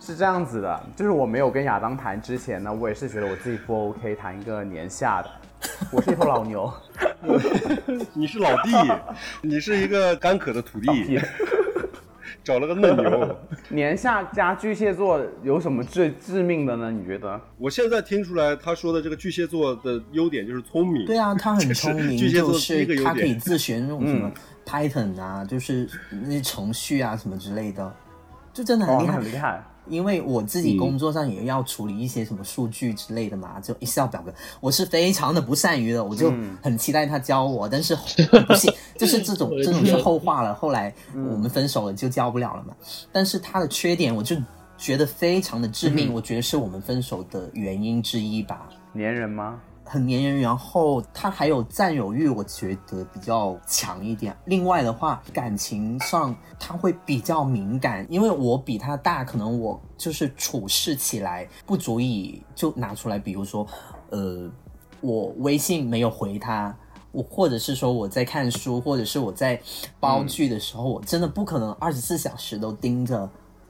[0.00, 5.30] 是这样子的，就是我没有跟亚当谈之前呢，我也是觉得我自己不 OK 谈一个年下的。
[5.92, 6.72] 我是一头老牛，
[8.14, 8.70] 你是老弟，
[9.42, 11.18] 你是一个干渴的土地，
[12.42, 13.36] 找了个嫩牛。
[13.68, 16.90] 年下加巨蟹座有什么最致命的呢？
[16.90, 17.40] 你觉得？
[17.58, 21.04] 我现在听出来他说的这个巨蟹座的优点就是聪明。
[21.06, 23.34] 对啊，他很聪明，巨蟹座就的第一个优点他可以。
[23.34, 24.30] 自学那种什么
[24.66, 27.94] Python 啊，就是那些程序啊什么之类的，
[28.52, 29.12] 就真的很哦厉，害。
[29.12, 29.64] 那很厉害。
[29.90, 37.94] 因为我自己嗯工作上也要处理一些什么数据之类的嘛，就 Excel 表格，我是非常的不善于的，我就嗯很期待他教我，但是
[38.48, 42.74] 不行， 就是这种这种是后话了，后来嗯我们分手了就教不了了嘛。
[43.12, 44.36] 但是他的缺点，我就
[44.78, 48.68] 觉得非常的致嗯命，我觉得是我们分手的原因之一吧。
[48.94, 49.60] 粘人吗？
[49.90, 54.36] 很粘人，然后他还有占有欲，我觉得比较强一点。
[54.44, 63.66] 另外的话，感情上他会比较敏感，因为我比他大，可能我就是处事起来不足以就拿出来，比如说，
[64.10, 64.48] 呃，
[65.00, 66.72] 我微信没有回他。
[67.10, 69.60] 我或者是说我在看书，或者是我在
[69.98, 73.28] 煲剧的时候，我真的不可能二十四小时都盯着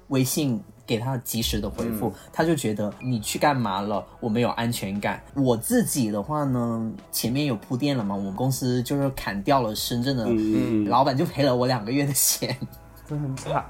[0.08, 5.22] 微信给他及时的回复，他就觉得你去干嘛了，我没有安全感。
[5.36, 12.56] 我自己的话呢，前面有铺垫了嘛，我们公司就是砍掉了深圳的嗯老板，就赔了我两个月的钱。
[13.08, 13.64] 真的很惨。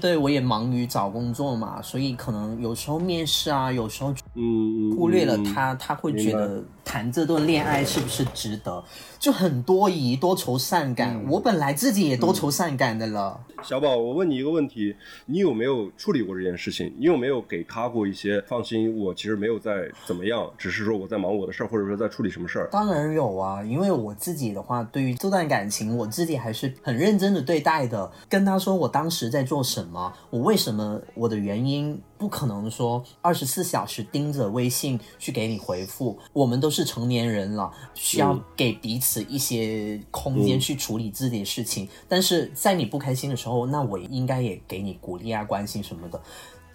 [0.00, 8.82] 对我也忙于找工作嘛，所以可能有时候面试啊，有时候嗯，嗯忽略了嗯他，他会觉得谈这段恋爱是不是值得，
[9.18, 11.14] 就很多疑、多愁善感。
[11.16, 13.40] 嗯我本来自己也多愁善感的了。
[13.62, 14.94] 小宝，我问你一个问题，
[15.26, 16.94] 你有没有处理过这件事情？
[16.98, 18.94] 你有没有给他过一些放心？
[18.98, 22.68] 我其实没有在怎么样，只是说我在忙我的事儿，或者说在处理什么事儿。
[22.70, 28.10] 当然有啊，因为我自己的话，对于这段感情，我自己还是很认真的对待的。
[28.28, 36.18] 跟他说我当时在做什么，我为什么，我的原因，不可能说二十四小时盯着微信去给你回复。
[36.34, 41.88] 我们都是成年人了，需要给彼此一些空间去处理自己的事情。
[42.08, 46.20] 但是在你不开心的时候，那我应该也给你鼓励啊、关心什么的。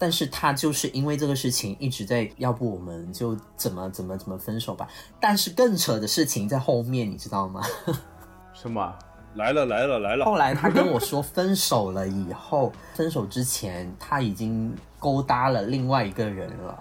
[0.01, 4.87] 但是他就是因为这个事情一直在，要不我们就怎么怎么怎么分手吧。
[5.19, 7.61] 但是更扯的事情在后面，你知道吗？
[8.53, 8.93] 什么？
[9.39, 16.77] 来了来了来了，后来他跟我说分手了以后，分手之前他已经勾搭了另外一个人了。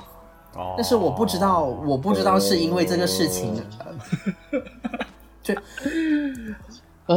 [0.54, 3.54] 哦但是我不知道，我不知道是因为这个事情，
[5.40, 5.54] 就
[7.06, 7.14] 啊，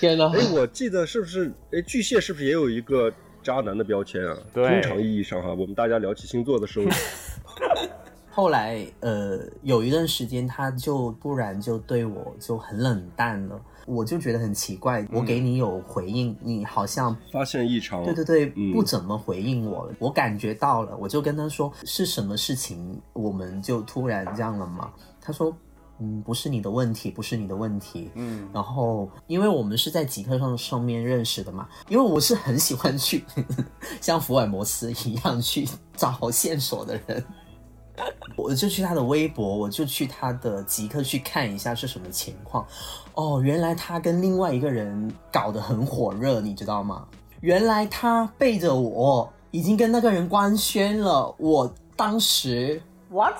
[0.00, 0.32] 天哪！
[0.34, 1.52] 哎，我记得是不是？
[1.72, 3.12] 哎，巨蟹是不是也有一个
[3.42, 4.34] 渣男的标签啊？
[4.54, 6.86] 对通常意义上哈，我们大家聊起星座的时候，
[8.32, 18.04] 后来呃有一段时间他就突然就对我就很冷淡了，我就觉得很奇怪，我给你有回应，你好像发现异常。
[18.04, 19.94] 对对对，嗯不怎么回应我了。
[19.98, 24.90] 我感觉到了，我就跟他说是什么事情，我们就突然这样了嘛。
[25.20, 25.54] 他说
[25.98, 28.10] 嗯，不是你的问题，不是你的问题。
[28.14, 33.24] 嗯，然后因为我们是在极客上上面认识的嘛，因为我是很喜欢去
[34.00, 37.24] 像福尔摩斯一样去找线索的人。
[38.36, 42.66] 我就去他的微博，我就去他的极客去看一下是什么情况。
[43.14, 47.06] 哦，原来他跟另外一个人搞得很火热，你知道吗？
[47.40, 51.34] 原来他背着我已经跟那个人官宣了。
[51.38, 52.80] 我当时
[53.10, 53.36] What？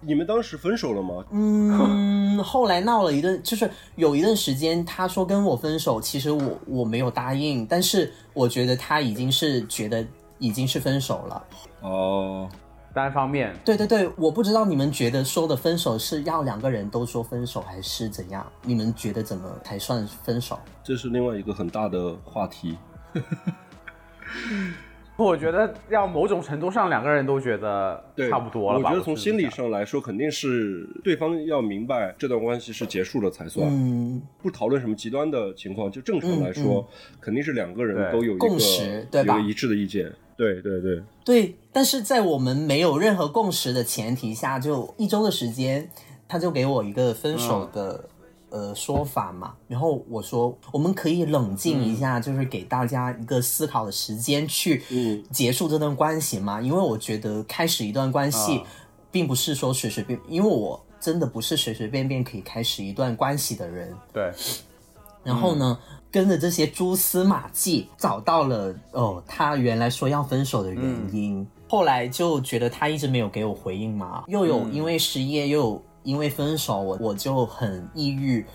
[0.00, 1.24] 你们当时分手了吗？
[1.32, 10.06] 嗯， 后来闹了一段，就是有一段时间，他说跟我分手，其实我我没有答应，但是我觉得他已经是觉得
[10.38, 11.44] 已经是分手了。
[11.80, 12.48] 哦，
[12.98, 18.44] 单方面，对对对，我不知道你们觉得说的分手是要两个人都说分手，还是怎样？
[18.64, 20.58] 你们觉得怎么才算分手？
[20.82, 22.76] 这是另外一个很大的话题。
[25.16, 28.90] 我觉得要某种程度上两个人都觉得，差不多了吧。
[28.90, 33.68] 我觉得从心理上来说，肯定是对方要明白这段关系是结束了才算。
[33.68, 36.84] 嗯，不讨论什么极端的情况，就正常来说，
[37.20, 40.12] 肯定是两个人都有一个共识对吧有一个一致的意见。
[40.38, 45.90] 对对对，对，但是在我们没有任何共识的前提下，就一周的时间，
[46.28, 48.08] 他就给我一个分手的、
[48.50, 49.54] 呃说法嘛。
[49.66, 56.60] 然后我说，我们可以冷静一下，就是给大家一个思考的时间去嗯结束这段关系嘛。
[56.60, 58.62] 因为我觉得开始一段关系，
[59.10, 63.92] 并不是说随随便，因为我真的不是随随便便可以开始一段关系的人。
[64.12, 64.32] 对，
[65.28, 65.78] 然后呢，
[66.10, 71.46] 跟着这些蛛丝马迹找到了哦，他原来说要分手的原因。
[71.68, 78.46] 后来就觉得他一直没有给我回应嘛，又有因为失业，又有因为分手，我我就很抑郁，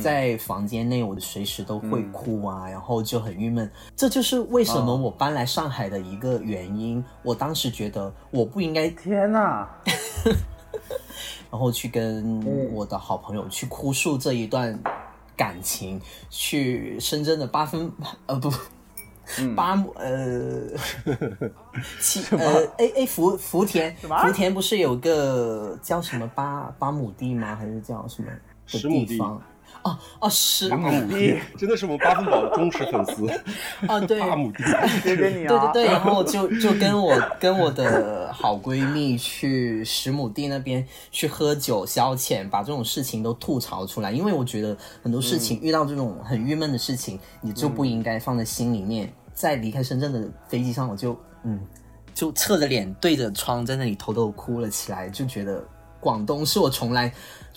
[0.00, 3.68] 在房间内我随时都会哭啊，然后就很郁闷。
[3.96, 7.04] 这就是为什么我搬来上海的一个原因。
[7.24, 9.68] 我当时觉得我不应该天哪，
[11.50, 12.40] 然后去跟
[12.72, 14.78] 我的好朋友去哭诉这一段
[15.40, 17.90] 感情，去深圳的八分
[18.26, 18.52] 呃不。
[19.54, 20.66] 八亩呃，
[22.00, 27.54] 七呃 A A 福福田福田不是有个叫什么八八亩地吗？
[27.54, 28.28] 还是叫什么
[28.66, 29.40] 的地方？
[29.82, 33.26] 哦哦十亩地，真的是我们八分宝的忠实粉丝。
[33.88, 34.62] 哦 对，八亩地，
[35.02, 35.48] 谢谢你啊。
[35.48, 44.12] 对对对，然后就就跟我跟我的好闺蜜去十亩地那边去喝酒消遣，把这种事情都吐槽出来。
[44.12, 49.12] 因为我觉得很多事情、遇到这种很郁闷的事情，你就不应该放在心里面。
[49.32, 51.58] 在离开深圳的飞机上，我就嗯，
[52.12, 55.64] 就侧着脸对着窗在那里偷偷哭了起来，就觉得
[55.98, 57.10] 广东是我从来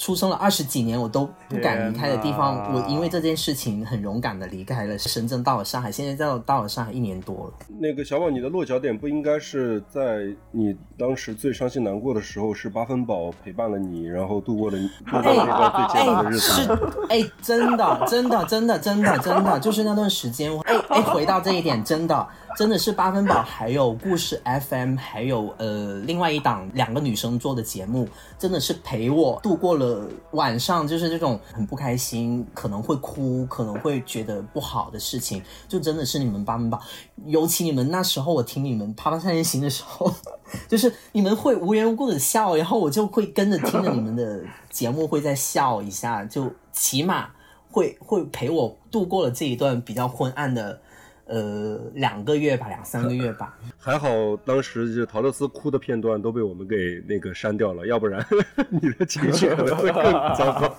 [0.04, 2.74] 出生了二十几年我都不敢离开的地方。
[2.74, 7.54] 我因为这件事情很勇敢的离开了深圳，到了上海，现在到到了上海一年多了。
[7.80, 17.08] 那个小宝，你的落脚点不应该是在你当时最伤心难过的时候，是八分饱陪伴了你，然后度过了你度过了那段最艰难的日子是子。
[17.10, 36.80] 哎，真的，真的，真的，真的，真的，就是那段时间，哎哎，回到这一点，真的，真的是八分宝，还有故事 FM，还有呃另外一档两个女生做的节目，真的是陪我度过了晚上，就是这种很不开心，可能会哭，可能会觉得不好的事情，就真的是你们八分宝，
[37.26, 40.14] 尤其你们那时候我听你们《啪啪三人行》的时候。
[40.70, 44.40] 就是你们会无缘无故的笑，然后我就会跟着听着你们的
[44.70, 47.30] 节目，会再笑一下，就起码
[47.72, 50.80] 会会陪我度过了这一段比较昏暗的
[51.26, 53.58] 呃两个月吧，两三个月吧。
[53.78, 54.08] 还好
[54.46, 58.26] 当时就陶乐斯哭的片段都被我们给那个删掉了，要不然
[58.70, 60.04] 你的情绪可能会更
[60.36, 60.78] 糟糕。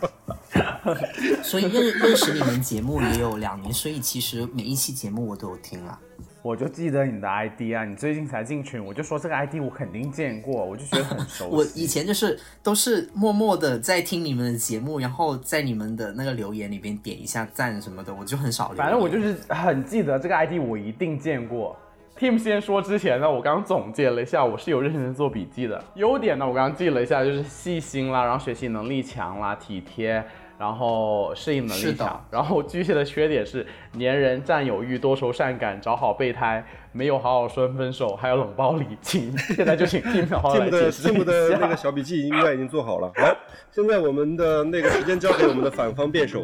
[1.42, 5.98] 所以认认识你们节目也有两年，所以其实每一期节目我都有听了。
[6.44, 11.56] 我就记得你的 ID 啊，你最近才进群，我就说这个 ID 我肯定见过，我就觉得很熟悉。
[11.56, 18.68] 我以前就是都是默默的在听你们的节目，然后在你们的那个留言里边点一下赞什么的，我就很少。
[18.76, 21.74] 反正我就是很记得这个 ID 我一定见过。
[22.18, 25.82] Tim 先说之前呢，我刚刚总结了一下，我是有认真做笔记的。
[25.94, 30.22] 优点呢，我刚刚记了一下，就是细心啦，然后学习能力强啦，体贴，
[30.58, 32.24] 然后适应能力强。
[32.30, 33.66] 然后巨蟹的缺点是
[33.98, 38.86] 粘人、占有欲、多愁善感、找好备胎，没有好好说分手，还有冷暴力。
[39.02, 43.12] 请现在就请 Tim 好好 Tim 来的解释 Tim 的那个小笔记应该已经做好了。
[43.16, 43.36] 好，
[43.70, 46.42] 现在我们的那个时间交给我们的反方辩手。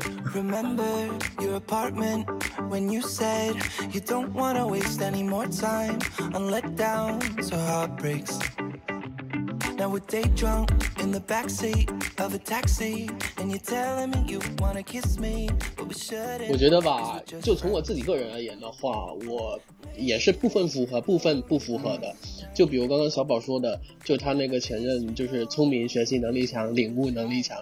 [9.80, 10.68] Now we're day drunk
[11.02, 11.88] in the backseat
[12.22, 13.08] of a taxi,
[13.38, 16.50] and you're telling me you wanna kiss me, but we should.
[16.50, 19.58] 我觉得吧，就从我自己个人而言的话，我
[19.96, 22.14] 也是部分符合，部分不符合的。
[22.52, 27.56] 就比如刚刚小宝说的，就他那个前任就是聪明、学习能力强、领悟能力强，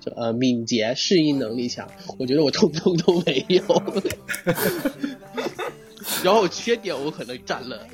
[0.00, 1.86] 就呃敏捷、适应能力强，
[2.18, 3.62] 我觉得我通通都没有。
[6.22, 7.86] 然后缺点我可能占了，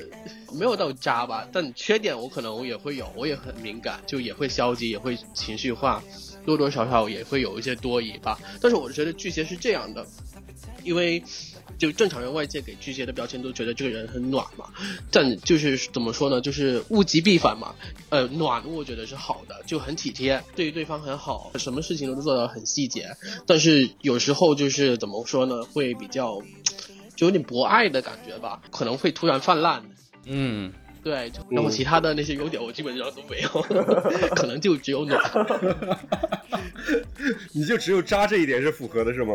[0.53, 6.03] 没有到渣吧，但缺点我可能也会有，我也很敏感，就也会消极，也会情绪化，
[6.45, 8.39] 多多少少也会有一些多疑吧。
[8.61, 10.05] 但是我觉得巨蟹是这样的，
[10.83, 11.23] 因为
[11.77, 14.69] 就正常人外界给巨蟹的标签都觉得这个人很暖嘛，
[15.11, 17.75] 但就是怎么说呢，就是物极必反嘛。
[18.09, 23.09] 呃，暖我觉得是好的，就很体贴，对对方很好，什么事情都做到很细节。
[23.45, 26.39] 但是有时候就是怎么说呢，会比较
[27.15, 29.83] 就有点博爱的感觉吧，可能会突然泛滥。
[30.25, 30.71] 嗯，
[31.03, 33.49] 对，然后其他的那些优点我基本上都没有，
[34.35, 35.21] 可能就只有暖。
[37.53, 39.33] 你就只有渣这一点是符合的，是吗？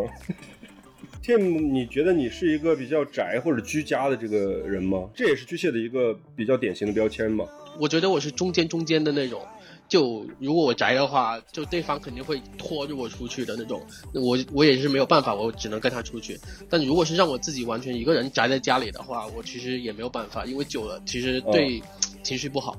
[1.23, 5.09] Tim，你觉得你是一个比较宅或者居家的这个人吗？
[5.15, 7.45] 这也是巨蟹的一个比较典型的标签嘛。
[7.79, 9.41] 我觉得我是中间中间的那种，
[9.91, 13.83] 就如果我宅的话，就对方肯定会拖着我出去的那种，
[14.15, 16.41] 我我也是没有办法，我只能跟他出去。
[16.71, 21.83] 但如果是让我自己完全一个人宅在家里的话，我其实也没有办法，因为久了其实对
[22.23, 22.77] 情绪不好，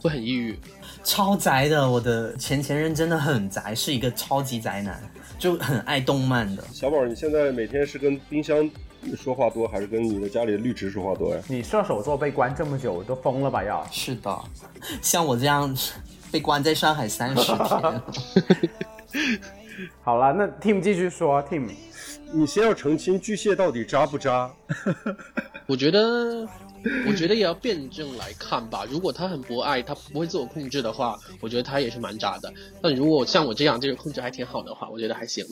[0.00, 0.58] 会很抑郁。
[1.04, 5.02] 超宅的，我的前前任真的很宅，是一个超级宅男，
[5.38, 6.64] 就很爱动漫的。
[6.72, 8.70] 小宝，你现在每天是跟冰箱
[9.14, 11.42] 说话多，还是跟你的家里的绿植说话多呀？
[11.46, 13.86] 你射手座被关这么久都疯了吧要？
[13.92, 14.40] 是的，
[15.02, 15.76] 像我这样
[16.32, 18.02] 被关在上海三十天，
[20.02, 21.68] 好了，那 Tim 继续说，Tim，
[22.32, 24.50] 你先要澄清巨蟹到底渣不渣？
[25.68, 26.48] 我觉得，
[27.06, 28.84] 我觉得也要辩证来看吧。
[28.90, 32.52] 如果他很博爱，他不会自我控制的话，我觉得他也是蛮渣的。
[32.80, 35.44] 但如果像我这样，这个控制还挺好的话，我觉得还行。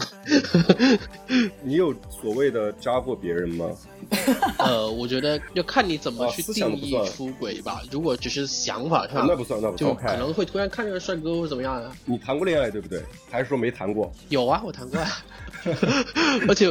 [1.63, 3.71] 你有所谓的渣过别人吗？
[4.59, 7.83] 呃，我觉得要看你怎么去定义出轨吧。
[7.91, 10.07] 如果只是想法上，啊那不算，那不就算。
[10.07, 11.93] 可能会突然看着帅哥或者怎么样啊。
[12.05, 13.03] 你谈过恋爱对不对？
[13.31, 14.11] 还是说没谈过？
[14.29, 15.09] 有啊，我谈过啊，
[16.49, 16.69] 而且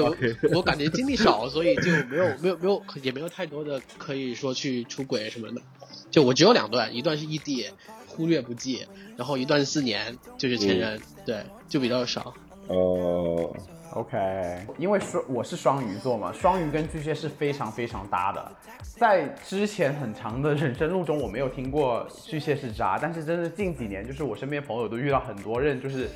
[0.54, 5.62] 我感觉经历少，所以就没有没有没有也没有太多的可以说去出轨什么的。
[6.10, 7.70] 就我只有两段，一段是异地，
[8.08, 8.86] 忽略不计，
[9.16, 12.34] 然后一段四年就是前任，对，就比较少。
[12.68, 13.56] 呃
[13.94, 18.52] ，OK，因为双我是双鱼座嘛，双鱼跟巨蟹是非常非常搭的。
[18.98, 26.10] 在之前很长的人生路中，我没有听过巨蟹是渣，但是真的近几年，就是我身边朋友都遇到很多人就是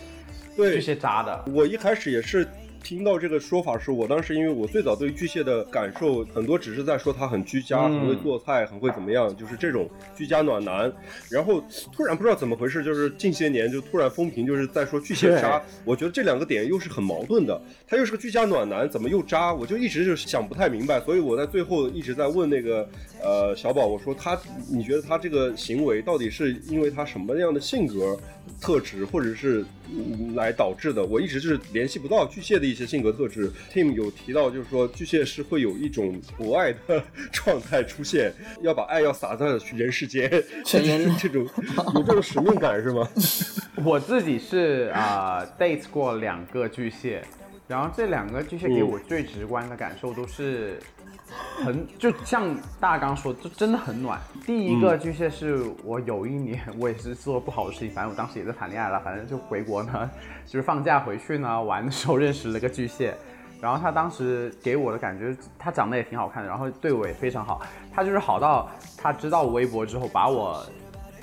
[0.56, 1.46] 对巨蟹渣的。
[1.54, 2.48] 我一开始也是
[2.84, 10.92] 听到这个说法时，我当时因为我最早对于巨蟹的感受很多只是在说他很居家，嗯很会做菜，很会怎么样，就是这种居家暖男。
[11.30, 11.64] 然后
[11.94, 17.60] 突然不知道怎么回事，就是近些年就突然风评就是在说巨蟹渣，我觉得这两个点又是很矛盾的。
[17.88, 19.54] 他又是个居家暖男，怎么又渣？
[19.54, 22.86] 我就一直就是想不太明白，所以我在最后一直在问那个
[23.24, 24.38] 呃小宝，我说他
[24.70, 28.20] 你觉得他这个行为到底是因为他什么样的性格
[28.60, 29.83] 特质，或者是、嗯
[30.36, 31.04] 来导致的？
[31.04, 33.52] 我一直就是联系不到巨蟹的一些性格特质。
[33.72, 40.30] Tim 有提到，就是说巨蟹是会有一种博爱的状态出现，要把爱要撒在人世间，
[40.66, 41.48] 全人类这种
[41.96, 43.08] 有这种使命感是吗？
[43.84, 47.24] 我自己是啊、呃 date 过两个巨蟹，
[47.68, 50.80] 然后这两个巨蟹给我最直观的感受都是
[51.64, 54.20] 很，就像大刚说，就真的很暖。
[54.46, 60.12] 第一个巨蟹是我有一年我也是做不好的事情，反正我当时也在谈恋爱了，反正就回国呢，
[60.46, 63.16] 就是放假回去呢玩的时候认识了个巨蟹。
[63.62, 67.62] 然后他当时给我的感觉，他长得也挺好看的，然后对我也非常好。
[67.94, 70.62] 他就是好到他知道我微博之后，把我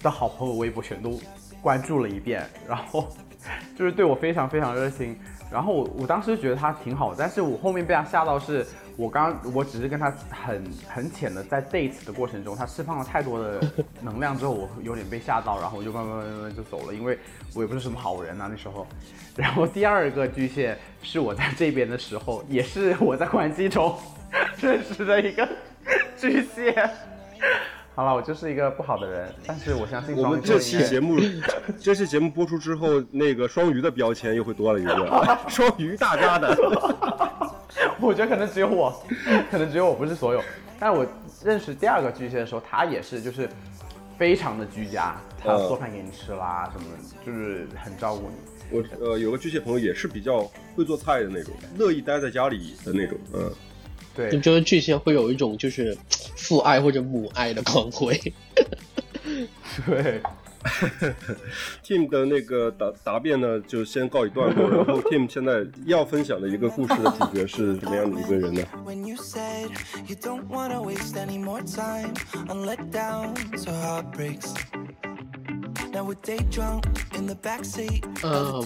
[0.03, 1.20] 的好朋友微博全都
[1.61, 3.07] 关注了一遍，然后
[3.76, 5.20] 就是对我非常非常热心。
[5.53, 8.64] 然后我我当时觉得他挺好，但是我后面被他吓到是，
[8.96, 13.61] 我刚我只是跟他很很浅的在 date 的过程中，他释放了太多的
[14.01, 17.18] 能量之后，我有点被吓到，然后我就慢慢慢慢就走了，因为
[17.55, 18.86] 我也不是什么好人啊那时候。
[19.36, 23.96] 然后第二个巨蟹是我在这边的时候，也是我在关系中
[24.61, 25.48] 认识的一个
[26.16, 26.90] 巨蟹。
[28.01, 31.20] 好了，我就是一个不好的人，但是我相信我们这期节目，
[31.78, 36.57] 这期节目播出之后，那个双鱼的标签又会多了一个， 双鱼大家的。
[38.01, 39.03] 我觉得可能只有我，
[39.51, 40.42] 可能只有我不是所有。
[40.78, 41.07] 但我
[41.44, 43.46] 认识第二个巨蟹的时候，他也是就是
[44.16, 48.78] 非常的居家，他嗯做饭给你吃啦，什么的，就是很照顾你。
[48.78, 53.53] 我呃有个巨蟹朋友也是比较会做菜的那种，乐意待在家里的那种，嗯。
[54.16, 55.96] 就对，觉得巨蟹会有一种就是
[56.36, 58.20] 父爱或者母爱的光辉。
[59.86, 60.20] 对，
[61.82, 64.68] Tim 的那个答答辩呢，就先告一段落。
[64.68, 68.62] 然后 Tim 现在要分享的一个故事的主角是什么样的一个人呢？
[78.22, 78.62] 嗯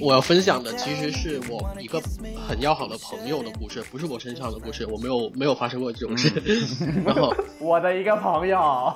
[0.00, 2.00] 我要分享的其实是我一个
[2.48, 6.30] 很要好的朋友的故事，不是我身上的故事，我没有没有发生过这种事。
[7.04, 8.92] 然后 我的一个朋友，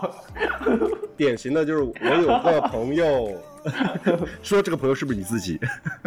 [1.16, 3.30] 典型的就是我有个朋友，
[4.42, 5.58] 说这个朋友是不是你自己？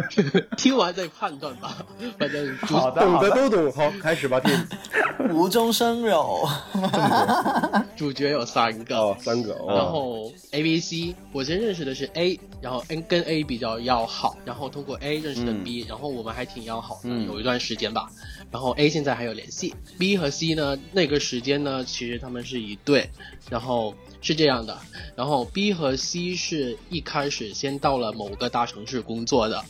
[0.56, 1.84] 听完再判断吧，
[2.18, 3.72] 反正主好的懂都懂。
[3.72, 4.52] 好，开始吧，听。
[5.30, 6.48] 无中生有。
[7.96, 8.96] 主角有三个。
[8.96, 9.54] 哦，三个。
[9.54, 18.10] 哦、然后 A、B、C，我先认识的是 A，然后 N 跟 A 比较要好，然后通过 A 认识的 B，、然后我们还挺要好的，嗯有一段时间吧。
[18.50, 23.08] 然后 A 现在还有联系，B 和 C 呢，那个时间呢，其实他们是一对，
[23.50, 23.94] 然后
[24.24, 24.76] 是这样的，
[25.14, 29.62] 然后 B 和 C 是一开始先到了某个大城市工作的。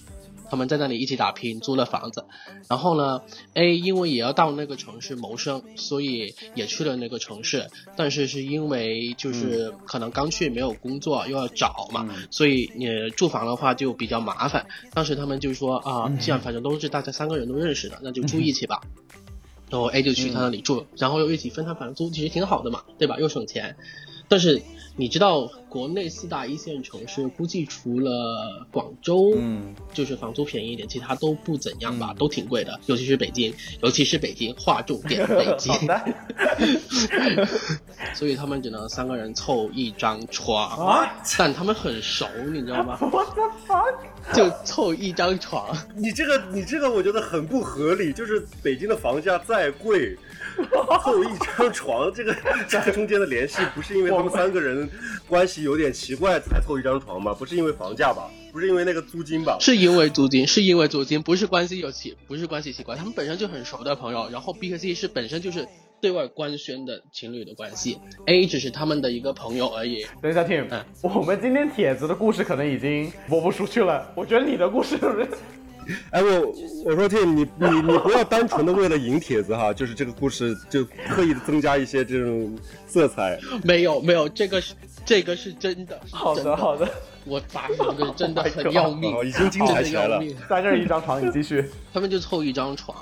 [0.51, 2.27] 他们在那里一起打拼，租了房子，
[2.69, 3.23] 然后呢
[3.55, 14.67] ，A 因为也要到那个城市谋生，所以也去了那个城市，但是是因为就是可能刚去没有工作，又要找嘛，所以你住房的话就比较麻烦。
[14.93, 18.81] 当时他们就说啊，既然反正都是大家三个人都认识的，那就住一起吧。
[19.71, 23.19] 然后 A 就去他那里住，然后又一起分摊房租，其实挺好的嘛，对吧？
[23.19, 23.75] 又省钱。
[24.35, 24.61] 但是
[24.97, 35.73] 你知道，国内四大一线城市，估计除了广州，嗯，就是房租便宜一点，其他都不怎样吧，都挺贵的，尤其是北京，尤其是北京，划重点， 北京。
[38.13, 41.09] 所以他们只能三个人凑一张床，啊
[41.39, 42.99] 但他们很熟，你知道吗？
[43.01, 43.95] What the fuck？
[44.35, 50.19] 就凑一张床，你这个你这个我觉得很不合理，就是北京的房价再贵，
[51.03, 52.35] 凑一张床，这个
[52.69, 54.89] 这个中间的联系不是因为他们三个人
[55.29, 57.35] 关系有点奇怪才凑一张床吗？
[57.39, 58.31] 不是因为房价吧？
[58.53, 59.57] 不是因为那个租金吧？
[59.61, 65.67] 是因为租金，是因为租金，不是关系有奇，不是关系奇怪，他们本身就很熟的朋友，然后 B 和 C 是本身就是
[66.01, 70.07] 对外官宣的情侣的关系，A 只是他们的一个朋友而已。
[70.23, 74.13] 等一下，Tim，、嗯我们今天帖子的故事可能已经播不出去了。
[74.15, 74.97] 我觉得你的故事
[76.11, 76.55] 哎，我
[76.85, 82.57] 我说 Tim，你你你不要单纯的为了引帖子哈，就是这个故事就刻意的增加一些这种
[82.87, 83.39] 色彩。
[83.63, 84.75] 没有没有，这个是
[85.05, 86.89] 这个是真的，好的好的，
[87.25, 91.65] 我发现这个真的 Oh 很要命，哦已经精彩起来了真的要命三个人一张床，你继续。
[91.93, 92.97] 他们就凑一张床，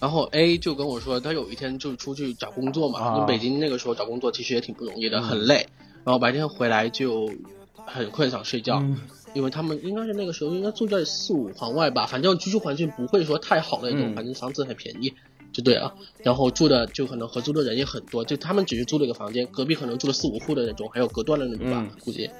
[0.00, 5.66] 然后 A 就跟我说，他有一天就出去找工作嘛，啊因为北京那个时候找工作其实也挺不容易的，很累，
[6.04, 7.30] 然后白天回来就
[7.86, 8.82] 很困，想睡觉。
[9.34, 15.12] 因为他们应该是那个时候应该住在四五环外吧，反正居住环境不会说太好的那种，嗯反正房子很便宜，
[15.52, 15.94] 就对了。
[16.22, 22.30] 然后住的就可能合租的人也很多，就他们只是租了一个房间，隔壁可能住了四五户的那种，还有隔断的那种吧，嗯估计。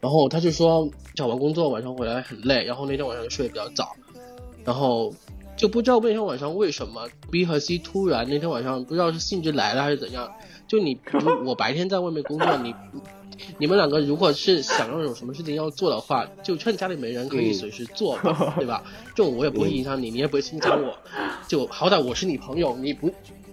[0.00, 3.94] 然后他就说找完工作晚上回来很累，然后那天晚上就睡得比较早，
[4.64, 5.14] 然后
[5.56, 10.32] 就不知道那天晚上为什么 B 和 C 突然那天晚上不知道是兴致来了还是怎样，
[10.66, 12.74] 就你如 我白天在外面工作，你
[13.58, 18.82] 你们两个如果是想要有什么事情要做的话，就趁家里没人可以随时做嘛， 对吧？
[19.14, 20.96] 这种我也不会影响你，你也不会影响我，
[21.48, 23.10] 就好歹我是你朋友，你不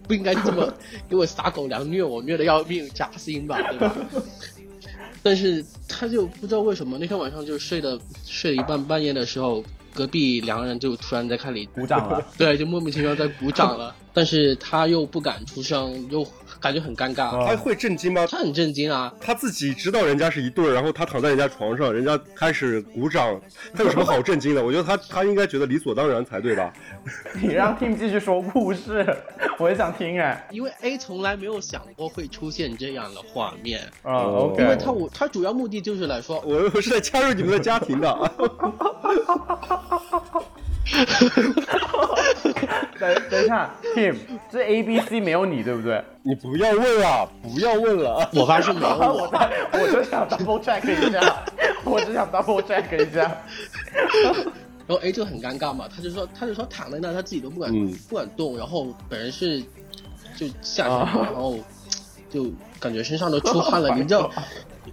[0.07, 0.71] 不应该这么
[1.09, 3.95] 给我撒狗粮虐我，虐的要命扎心吧，对吧？
[5.21, 9.61] 但是他就不知道为什么那天晚上就睡的睡了一半，半夜的时候，
[9.93, 16.25] 隔壁两个人就突然在看你鼓掌了，对，就莫名其妙在鼓掌了，但是他又不敢出声，又
[16.59, 18.27] 感觉很尴尬，啊他会震惊吗？
[18.29, 23.39] 他很震惊啊，他自己知道人家是一对儿，然后他躺在人家床上，人家开始鼓掌，
[23.73, 24.63] 他有什么好震惊的？
[24.63, 26.71] 我觉得他他应该觉得理所当然才对吧？
[27.41, 29.05] 你让 Tim 继续说故事，
[29.57, 30.47] 我也想听哎。
[30.51, 34.23] 因为 A 从来没有想过会出现这样的画面，啊
[34.57, 38.31] 因为他我他主要目的就是来说，我我是在加入你们的家庭的。
[42.99, 44.15] 等等一下，Tim，
[44.51, 46.03] 这 A B C 没有你对不对？
[46.23, 48.29] 你不要问了，不要问了。
[48.33, 51.43] 我发现没有我我，在，我就想 double check 一下，
[51.85, 53.37] 我只想 double check 一下。
[54.87, 59.61] 然后 A 就很尴尬嘛，他就说他就说躺在那他自己都不敢、嗯不敢动，然后本人是
[60.35, 61.57] 就下去啊然后
[62.29, 62.47] 就
[62.79, 64.29] 感觉身上都出汗了，你知道。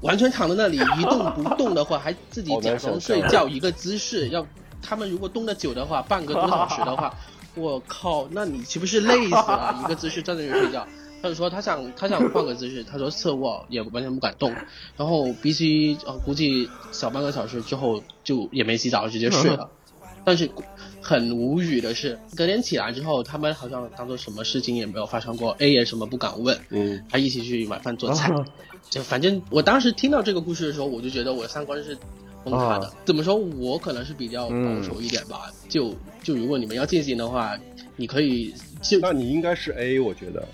[0.03, 4.47] 完全躺在那里一动不动的话，还自己假装睡觉，一个姿势，要
[4.87, 7.12] 他们如果动得久的话，半个多小时的话，
[7.57, 9.80] 我靠，那你岂不是累死了？
[9.82, 10.87] 一个姿势站在那里睡觉。
[11.22, 14.55] 他就说他想他想换个姿势，他说侧卧也完全不敢动，
[14.97, 19.68] 然后 B C 呃估计小半个小时之后就也没洗澡直接睡了，
[20.24, 20.49] 但是
[21.01, 28.30] 很无语的是，隔天起来之后，他们好像当做什么事情也没有发生过，A 也什么不敢问，嗯，还一起去买饭做菜。
[28.91, 31.97] 就反正我当时听到这个故事的时候，我就觉得我的三观是
[32.51, 32.87] 崩塌的。
[32.87, 33.35] 啊怎么说？
[33.35, 35.51] 我可能是比较保守一点吧。
[35.69, 37.59] 就就如果你们要进行的话，
[37.97, 40.49] 你可以就那你应该是 A，我觉得。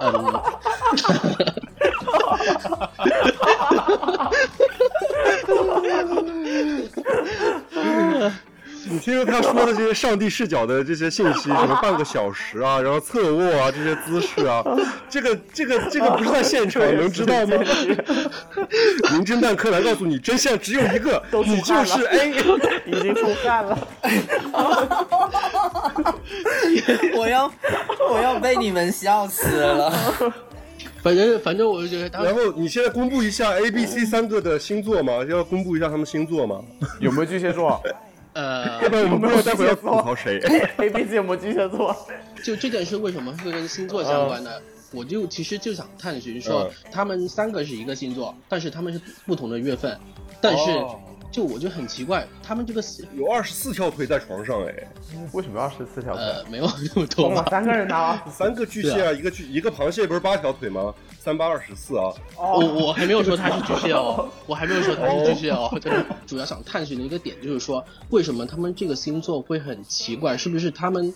[0.00, 0.42] 嗯。
[8.90, 14.62] 你听着他说的这些上帝视角的这些信息， 什么半个小时啊，然后侧卧啊这些姿势啊，
[15.08, 17.56] 这个这个这个不是在现场能知道吗？
[19.12, 22.28] 名侦探柯南告诉你，真相只有一个， 你就是 A。
[22.86, 23.78] 已经出汗了。
[27.16, 27.52] 我要
[28.10, 29.92] 我要被你们笑死了。
[31.02, 35.24] 反正反正我就觉得他然后你现在公布一下 A、B、C 三个的星座吗？
[35.28, 36.60] 要公布一下他们星座吗？
[37.00, 37.80] 有没有巨蟹座
[38.40, 40.38] 呃 要不然我们不知道待会儿要吐槽谁。
[40.76, 41.94] ？A、B、C 有没有巨蟹座？
[42.44, 44.50] 就这件事为什么会跟星座相关呢？
[44.92, 49.98] 我就其实就想探寻说嗯，他们三个是一个星座，但是他们是不同的月份，
[50.40, 50.98] 但是哦
[51.30, 52.82] 就我就很奇怪，他们这个
[53.14, 54.74] 有二十四条腿在床上哎，
[55.32, 56.22] 为什么二十四条腿？
[56.22, 57.50] 呃没有那么多疯了，吧。
[57.50, 60.94] 三个人拿 三个巨蟹啊，一个巨一个螃蟹不是八条腿吗？
[61.20, 62.12] 三八二十四啊。
[62.36, 65.70] 我我还没有说他是巨蟹哦，我还没有说他是巨蟹哦。
[65.80, 65.92] 对，
[66.26, 70.36] 主要想探寻的一个点就是说，为什么他们这个星座会很奇怪？
[70.36, 71.12] 是不是他们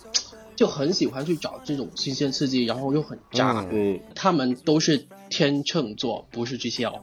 [0.55, 3.65] 就很喜欢去找这种新鲜刺激，然后又很渣？
[3.71, 6.93] 嗯，他们都是天秤座，不是巨蟹哦。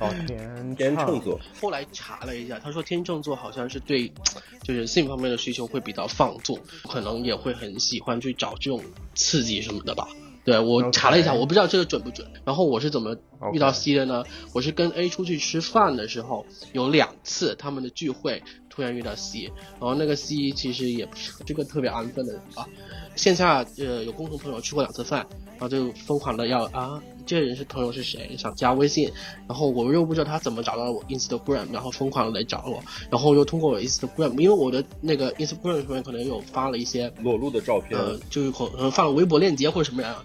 [0.00, 4.12] 哦天天秤座，后来查了一下，他说天秤座好像是对，
[4.64, 6.58] 就是性方面的需求会比较放纵，
[6.88, 8.82] 可能也会很喜欢去找这种
[9.14, 10.08] 刺激什么的吧。
[10.44, 12.26] 对我查了一下，我不知道这个准不准。
[12.44, 13.14] 然后我是怎么
[13.52, 14.24] 遇到 C 的呢？
[14.54, 22.66] 我是跟 A 出去吃饭的时候，有两次他们的聚会突然遇到 C，然后那个 C 其实也不是这个特别安分的人啊，
[23.14, 29.12] 线下呃有共同朋友吃过两次饭，然后就疯狂的要啊这个人是朋友是谁，想加微信，
[29.46, 37.98] 然后我又不知道他怎么找到我 Instagram，然后疯狂的来找我，然后又通过我 Instagram，因为我的那个 Instagram 上面可能有发了一些裸露的照片。
[38.30, 40.24] 就是可能发了微博链接或者什么样，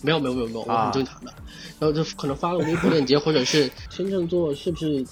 [0.00, 1.34] 没有没有没有没有，我很正常的，
[1.80, 5.04] 然后就可能发了微博链接，或者是天秤座是不是？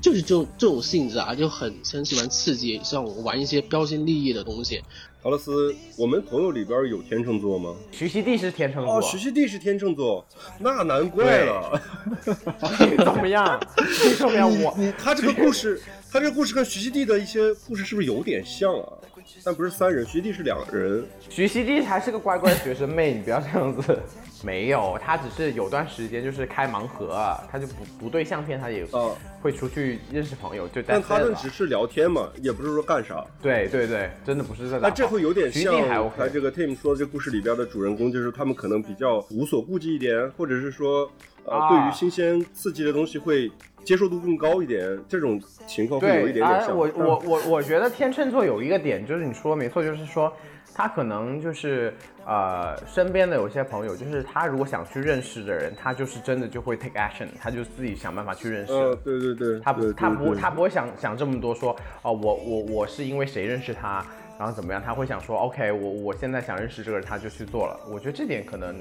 [0.00, 4.80] 就是这种这种性质啊，就很很喜欢刺激，像我玩一些标新立异的东西。
[5.22, 7.72] 陶乐斯，我们朋友里边有天秤座吗？
[7.92, 10.26] 徐熙娣是天秤座，哦，徐熙娣是天秤座，
[10.58, 11.80] 那难怪了。
[13.04, 13.60] 怎么样？
[14.04, 14.50] 你怎么样？
[14.60, 18.98] 我你他这个故事，他这个故事跟徐熙娣的一些故事是不是有点像啊？
[19.44, 21.06] 但不是三人，徐熙娣是两人。
[21.28, 23.96] 徐熙娣还是个乖乖学生妹，你不要这样子。
[24.44, 33.24] 没有，他只是有段时间就是开盲盒，他就不不对相片，他也啊会出去认识朋友，就但他们只是聊天嘛，也不是说干啥。
[33.40, 34.88] 对对对，真的不是在打炮。
[34.88, 35.72] 那这会有点像
[36.16, 41.10] 他这个 Tim 说的这故事里边的主人公，就是他们可能比较无所顾忌一点，或者是说，
[41.44, 43.50] 呃，啊对于新鲜刺激的东西会
[43.84, 46.76] 接受度更高一点，这种情况会有一点点像。
[46.76, 50.32] 我我我我觉得天秤座有一个点，就是你说没错，就是说
[50.74, 51.94] 他可能就是
[52.26, 58.72] 呃身边的有些朋友，就是他如果想去认识的人，他就是真的就会 take action，他就自己想办法去认识。
[58.72, 64.04] 呃，对对对，他对他不他不会想想这么多说哦，我我我是因为谁认识他，
[64.38, 64.82] 然后怎么样？
[64.82, 67.78] 他会想说 OK，我我现在想认识这个人，他就去做了。
[67.92, 68.74] 我觉得这点可能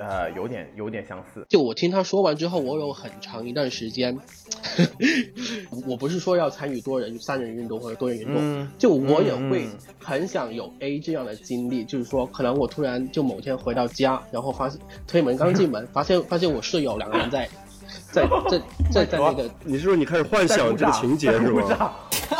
[0.00, 1.46] 呃有点有点相似。
[1.48, 4.18] 就我听他说完之后，我有很长一段时间，
[5.86, 9.72] 我不是说要参与多人三人运动或者多人运动，嗯就我也会嗯
[10.02, 17.48] 很想有 A 这样的经历，就是说可能我突然就某天回到家，然后发现推门刚进门，发现发现我室友两个人在
[18.10, 21.92] 在在 在在那个，你是说你开始幻想这个情节是鼓吗？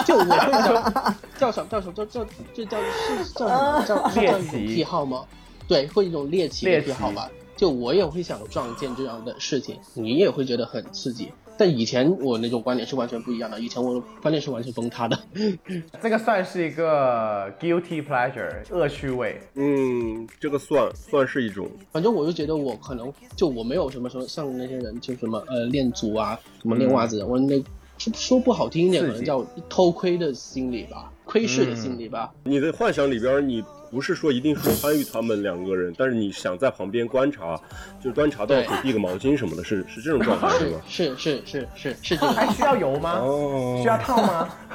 [0.06, 5.24] 就我会想叫什么叫什么叫叫这叫是叫什么叫是叫一种癖好吗？
[5.66, 7.28] 对，会一种猎奇的癖好吧。
[7.60, 11.30] 就我也会想撞见这样的事情，你也会觉得很刺激。
[11.58, 15.18] 但以前我那种观点是完全不一样的，以前我的观念是完全崩塌的。
[16.00, 19.38] 这个算是一个 guilty pleasure 恶趣味。
[19.56, 21.70] 嗯，这个算算是一种。
[21.92, 27.62] 反正我就觉得我可能就我没有什么什么像那些人就什么呃练足啊，什么练袜子，我那
[27.98, 32.32] 说说不好听一点，可能叫偷窥的心理吧，窥视的心理吧。
[32.42, 37.56] 你的幻想里边，你不是说一定是参与他们两个人，但是你想在旁边观察，
[38.02, 40.80] 就端茶倒水、递个毛巾什么的，是是这种状态是吗？
[40.88, 42.32] 是是是是是这个。
[42.32, 43.20] 还需要油吗？
[43.20, 44.48] 哦需要烫吗？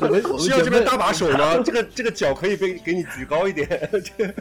[0.00, 1.56] 我们需要这边搭把手吗？
[1.64, 3.68] 这个这个脚可以被给你举高一点。
[4.16, 4.26] 这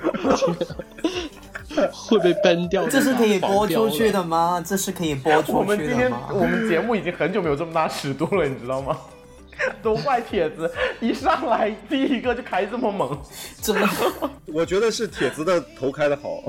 [1.75, 4.23] 个会被崩掉这是可以播出去的。
[4.23, 4.63] 吗？
[4.65, 6.27] 这是可以播我出们今天去的吗？
[6.31, 8.97] 我们节目已经很久没有这么大尺度了，你知道吗？
[9.81, 10.69] 都怪铁子，
[11.01, 13.17] 一上来第一个就开这么猛。
[13.61, 13.87] 这么
[14.47, 16.43] 我觉得是铁子的头开的好。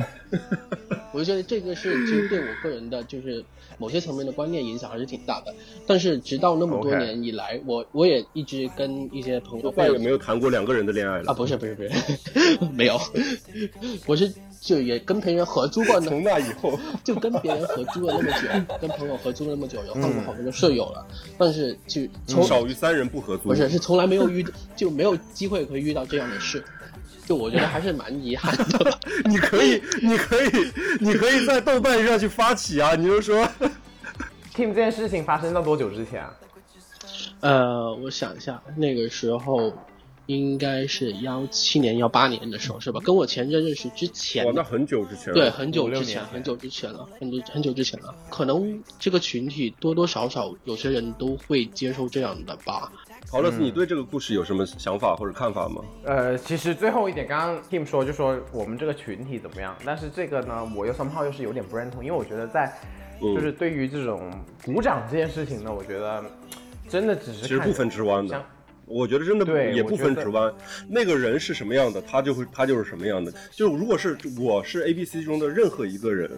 [1.13, 3.45] 我就觉得这个是其实对我个人的就是
[3.79, 5.55] 某些层面的观念影响还是挺大的。
[5.87, 11.91] 但是直到那么多年以来我我也一直跟一些朋友再也没有谈过两个人的恋爱了啊，不是不是不是，
[12.75, 12.99] 没有，
[14.07, 14.33] 我是
[14.65, 21.07] 就也 跟别人合租过呢，从那以后，就跟别人合租了那么久， 跟朋友合租了那么久，有换过好多个舍友了，
[21.37, 23.51] 但是就从少于三人不合租。
[23.51, 24.45] 不是是从来没有遇
[24.75, 26.65] 就没有机会可以遇到这样的事，
[27.27, 28.99] 就我觉得还是蛮遗憾的。
[29.29, 30.51] 你可以，你可以，
[31.01, 32.95] 你可以在豆瓣上去发起啊！
[32.95, 33.47] 你就说
[34.55, 36.35] ，Team 这件事情发生到多久之前啊？
[37.41, 39.71] 呃，我想一下，那个时候
[40.27, 43.01] 应该是幺七年、幺八年的时候是吧？
[43.05, 45.35] 跟我前任认识之前哇，，那很久之前了。
[45.35, 48.15] 对，很久之前，很久之前了，很久很久之前了。
[48.31, 52.91] 可能这个群体多多少少有些人都会接受这样的吧。
[53.31, 55.83] 陶乐斯，你对这个故事有什么想法或者看法吗？
[56.05, 62.73] 呃，其实最后一点，刚刚 Team 说就说我们这个群体怎么样，但是这个呢，我又 somehow 又是有点不认同，因为我觉得在
[63.21, 64.31] 嗯就是对于这种
[64.65, 66.25] 鼓掌这件事情呢，我觉得
[66.89, 68.45] 真的只是看其实不分之弯的像。
[68.87, 70.53] 我觉得真的也不分直弯，
[70.89, 73.33] 那个人是什么样的，他就会他就是什么样的。
[73.51, 76.31] 就是如果是我是 A、B、C 中的任何一个人，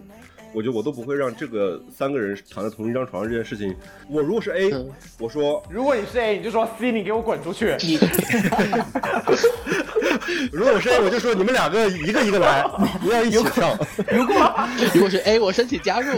[0.52, 3.74] 我觉得我都不会让这个三个人躺在同一张床上这件事情。
[4.08, 4.88] 我如果是 A，、嗯
[5.18, 7.76] 我说如果你是 A，你就说 C，你给我滚出去。
[10.28, 12.62] 你 如果是 A，我就说你们两个一个一个来，
[13.00, 13.76] 不要一起上。
[14.10, 16.16] 如果是 A，我申请加入。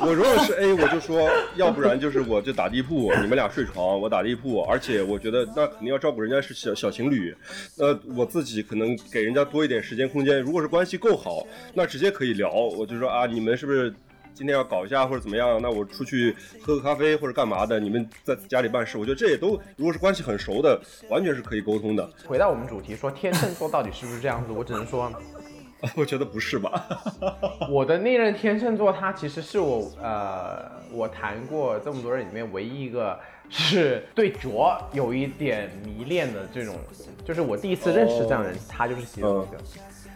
[0.00, 4.62] 我如果是 A，我就说，要不然就是我就打地铺，你们俩睡床，我打地铺。
[4.62, 7.34] 而且我觉得那肯定要照顾人家是小小情侣，
[7.76, 10.40] 那我自己可能给人家多一点时间空间。
[10.40, 13.92] 如果是关系够好，那直接可以聊，我就说啊，你们是不是？
[14.36, 15.58] 今天要搞一下或者怎么样？
[15.62, 17.80] 那我出去喝个咖啡或者干嘛的？
[17.80, 20.78] 你们在家里办事，我觉得这也都如果是关系很熟的，
[21.08, 22.06] 完全是可以沟通的。
[22.26, 24.52] 回到我们主题，说天秤座到底是不是这样子？
[24.52, 25.10] 我只能说，
[25.96, 26.86] 我觉得不是吧？
[27.70, 33.18] 我的那任天秤座，他其实是我呃，我谈过这么多人里面唯一一个
[33.48, 36.76] 是对卓有一点迷恋的这种，
[37.24, 39.56] 就是我第一次认识这样的人，他就是其中一个。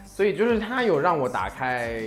[0.05, 1.99] 所以就是他有让我打开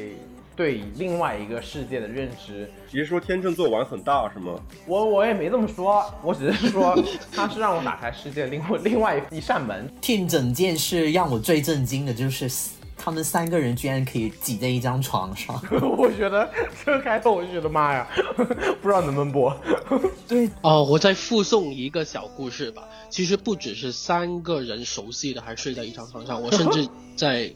[0.56, 2.70] 对另外一个世界的认知。
[2.90, 4.54] 你是说天秤座玩很大是吗？
[4.86, 6.96] 我我也没这么说，我只是说
[7.32, 9.88] 他是让我打开世界另外另外一扇门。
[10.00, 12.48] 听整件事让我最震惊的就是，
[12.96, 15.60] 他们三个人居然可以挤在一张床上。
[15.98, 16.48] 我觉得
[16.84, 18.08] 这个开头我就觉得妈呀，
[18.80, 19.54] 不知道能不能播。
[20.26, 22.84] 对，哦，我再附送一个小故事吧。
[23.10, 27.52] 其实不只是三个人熟悉的还睡在一张床上，我甚至在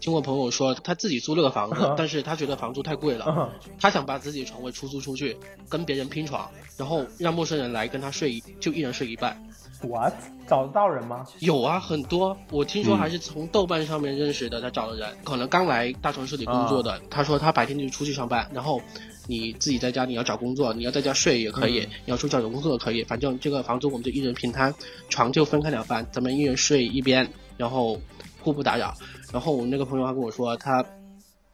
[0.00, 5.36] 听我朋友说，他自己租了个房子，但是他觉得房租太贵了，他想把自己的床位出租出去，
[5.68, 9.40] 跟别人拼床，然后让陌生人来跟他睡一，就一人睡一半。
[9.82, 10.14] What？
[10.46, 11.26] 找得到人吗？
[11.40, 12.36] 有啊，很多。
[12.50, 17.00] 我听说还是从豆瓣上面认识的，他找的人，可能刚来大城市里工作的。
[17.10, 18.80] 他说他白天就出去上班，然后
[19.26, 24.72] 你自己在家你要找工作，你要在家睡也可以，你要出去找工作也可以，反正这个房租我们就一人平摊，
[25.08, 28.00] 床就分开两半，咱们一人睡一边，然后
[28.40, 28.94] 互不打扰。
[29.32, 30.84] 然后我那个朋友还跟我说，他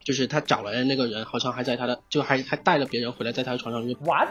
[0.04, 4.28] 就是他找来的那个人，好像还在他的，就还还带了别人回来，在他的床上就 What？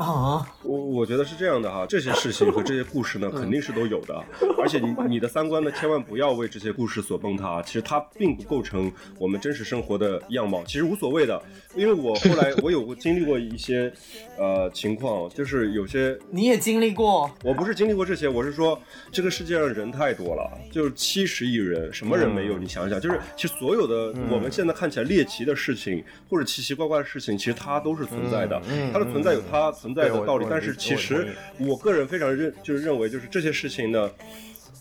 [0.00, 4.14] 啊，我我觉得是这样的哈，这些事情和这些故事呢，肯定是都有的，
[4.58, 7.60] 而且你你的三观呢，千万不要为这些故事所崩塌。
[7.60, 11.42] 其实它并不构成我们真实生活的样貌，其实无所谓的。
[11.76, 13.92] 因为我后来我有过经历过一些
[14.38, 18.80] 呃情况，就是有些 你也经历过，我不是经历过这些，我是说
[19.12, 22.56] 这个世界上人太多了，就是七十亿人，什么人没有？
[22.56, 28.58] 你想想，就是其实所有的我们现在看起来猎奇的事情，或者奇奇怪怪的事情，其实它都是存在的。
[28.94, 31.28] 它的存在有它存在的道理，但是其实
[31.58, 34.10] 我个人非常认就是认为，就是这些事情呢。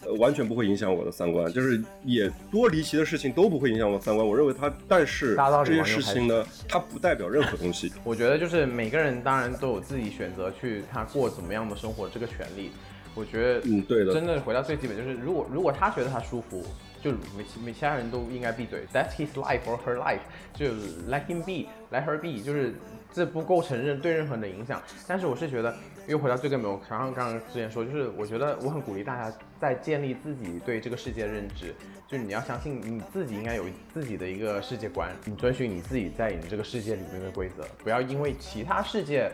[0.06, 4.26] 呃，完全不会影响我的三观，就是也多离奇的事情都不会影响我的三观。
[4.26, 5.36] 我认为它，但是
[5.66, 7.92] 这些事情呢，它不代表任何东西。
[8.06, 12.72] 我觉得就是每个人当然都有自己选择去他过怎么样的生活这个权利。
[13.14, 16.66] 我觉得，嗯对的真的回到最基本就是，如果如果他觉得他舒服，
[17.04, 18.86] 就每其每其他人都应该闭嘴。
[18.94, 20.20] That's his life or her life，
[20.56, 20.68] 就
[21.10, 22.74] let him be，let her be，就是
[23.12, 24.82] 这不构成任对任何人的影响。
[25.08, 25.76] 但是我是觉得，
[26.08, 31.74] 又回到最根本，我刚刚刚刚之前说，就是我觉得我很鼓励大家在建立自己对这个世界认知，
[32.08, 39.32] 就是你要相信你自己应该有自己的一个世界观，你遵循你自己在你这个世界里面的规则，不要因为其他世界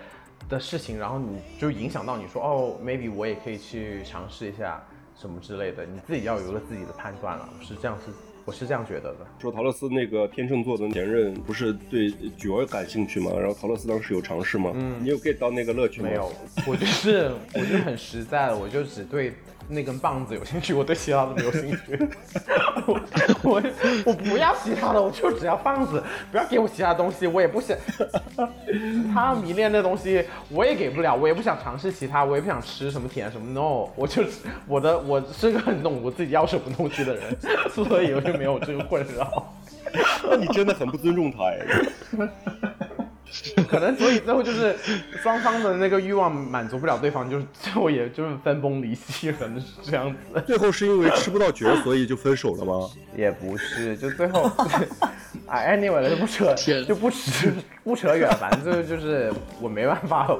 [0.48, 4.84] 的事情，然后你就影响到你说哦，maybe 我也可以去尝试一下
[5.18, 8.12] 什么之类的，你自己要有一个自己的判断了，是这样是
[8.46, 9.26] 我是这样觉得的。
[9.39, 13.32] 说陶乐斯那个天秤座的前任不是对菊儿感兴趣吗？
[13.36, 14.72] 然后陶乐斯当时有尝试吗？
[14.76, 16.10] 嗯，你有 get 到那个乐趣吗？
[16.10, 16.32] 没有，
[16.68, 19.34] 我就是我就很实在的，我就只对
[19.68, 22.09] 那根棒子有兴趣，我对其他的没有兴趣。
[22.86, 23.01] 我
[23.43, 23.61] 我
[24.05, 26.01] 我不要其他的，我就只要棒子，
[26.32, 27.78] 不要给我其他东西，我也不想。
[29.13, 34.24] 他迷恋的东西我也给不了，我也不想尝试其他，我也不想吃什么甜什么 no，我就
[34.68, 37.38] 我的我是个很懂我自己要什么东西的人，
[37.72, 39.53] 所以我就没有这个困扰。
[40.30, 41.66] 那你真的很不尊重他哎。
[43.68, 44.76] 可能所以最后就是
[45.22, 50.42] 双方的那个欲望满足不了对方，就是最后也就是分崩离析，可能是这样子。
[50.46, 52.90] 最后是因为吃不到角，所以就分手了吗？
[53.16, 54.50] 也不是，就最后，
[55.48, 56.54] 哎，anyway 了，就不扯，
[56.84, 57.50] 就不扯
[57.86, 59.32] 不扯远，反正就就是
[59.62, 60.36] 我没办法。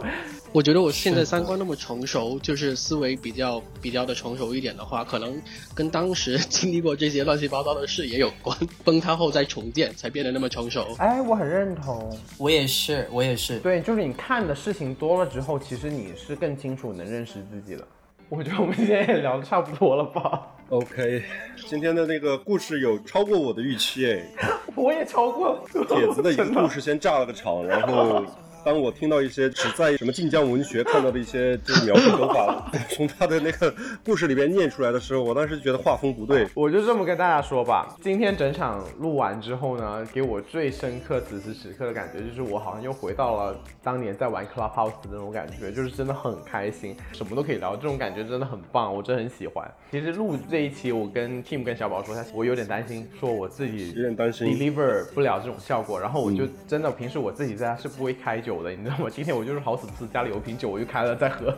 [0.52, 5.40] 我觉得我现在三观那么成熟，就是思维比较比较的成熟一点的话，可能
[5.76, 8.58] 跟当时 经历过这些乱七八糟的事也有关。
[8.84, 10.96] 崩塌后再重建，才变得那么成熟。
[10.98, 12.18] 哎，我很认同。
[12.40, 13.60] 我也是，我也是。
[13.60, 17.88] 对，就是你看的事情多了之后，其实你是更清楚能认识自己的。
[18.28, 20.48] 我觉得我们今天也聊的差不多了吧？
[20.70, 21.24] OK，
[21.68, 24.26] 今天的那个故事有超过我的预期哎。
[24.76, 28.26] 我也超过铁子的一个故事先炸了个场，然后
[28.66, 33.72] 当我听到一些只在什么晋江文学看到的一些就是描述手法， 从他的那个
[34.04, 36.48] 故事里边念出来的时候，我当时觉得画风不对。
[36.56, 49.72] 我就这么跟大家说吧，今天整场录完之后呢，给我最深刻此时此刻的感觉就是我好像又回到了当年在玩 Clubhouse 的那种感觉，就是真的很开心，什么都可以聊，这种感觉真的很棒，我真的很喜欢。
[49.92, 59.08] 其实录这一期，我跟 Tim 跟小宝说，他我有点担心，说我自己有点担心 deliver 不了这种效果，然后我就真的平时我自己在家是不会开酒的，你知道吗？
[59.10, 61.56] 今天我就是好死不死家里有瓶酒，我就开了再喝，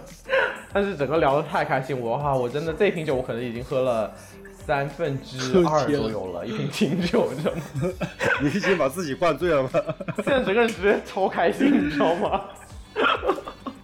[0.74, 4.14] 但是整个聊得太开心，我哈，我真的这瓶酒我可能已经喝了。
[4.68, 7.62] 三分之二左右了，一瓶清酒，你知道吗？
[8.44, 9.70] 你已经把自己灌醉了吗？
[10.22, 12.42] 现在整个人直接超开心，你知道吗？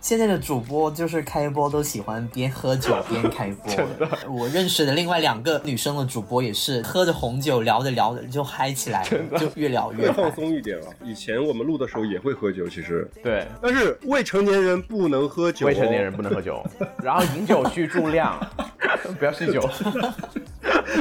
[0.04, 3.72] 现在的主播就是开播都喜欢边喝酒边开播。
[3.74, 9.02] 真的我认识的另外两个女生的主播也是喝着红酒聊着聊着就嗨起来
[9.32, 10.30] 了，就越聊越越放。
[10.36, 10.88] 松一点了。
[11.06, 15.70] 以前我们录的时候也会喝酒，其实，对，但是未成年人不能喝酒、哦。
[15.70, 16.62] 未成年人不能喝酒，
[17.02, 18.38] 然后饮酒需注量，
[19.18, 19.70] 不要酗酒。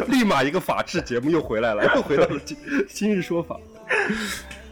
[0.06, 2.56] 立马一个法制节目又回来了，又回到了今
[2.88, 3.58] 今日说法。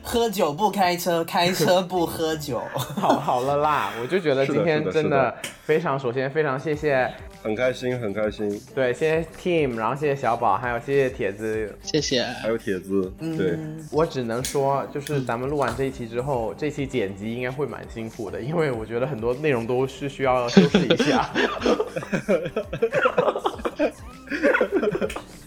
[0.02, 2.62] 喝酒不开车，开车不喝酒。
[2.74, 5.34] 好好了啦，我就觉得今天真的
[5.64, 8.60] 非常，首先非常谢谢，很开心，很开心。
[8.74, 11.76] 对，谢谢 Team，然后谢谢小宝，还有谢谢铁子。
[11.82, 12.22] 谢谢。
[12.22, 13.58] 还有铁子，对，
[13.92, 21.30] 我只能说，就是咱们录完这一期之后， 这期剪辑应该会蛮辛苦的，因为我觉得很多内容都是需要修饰一下。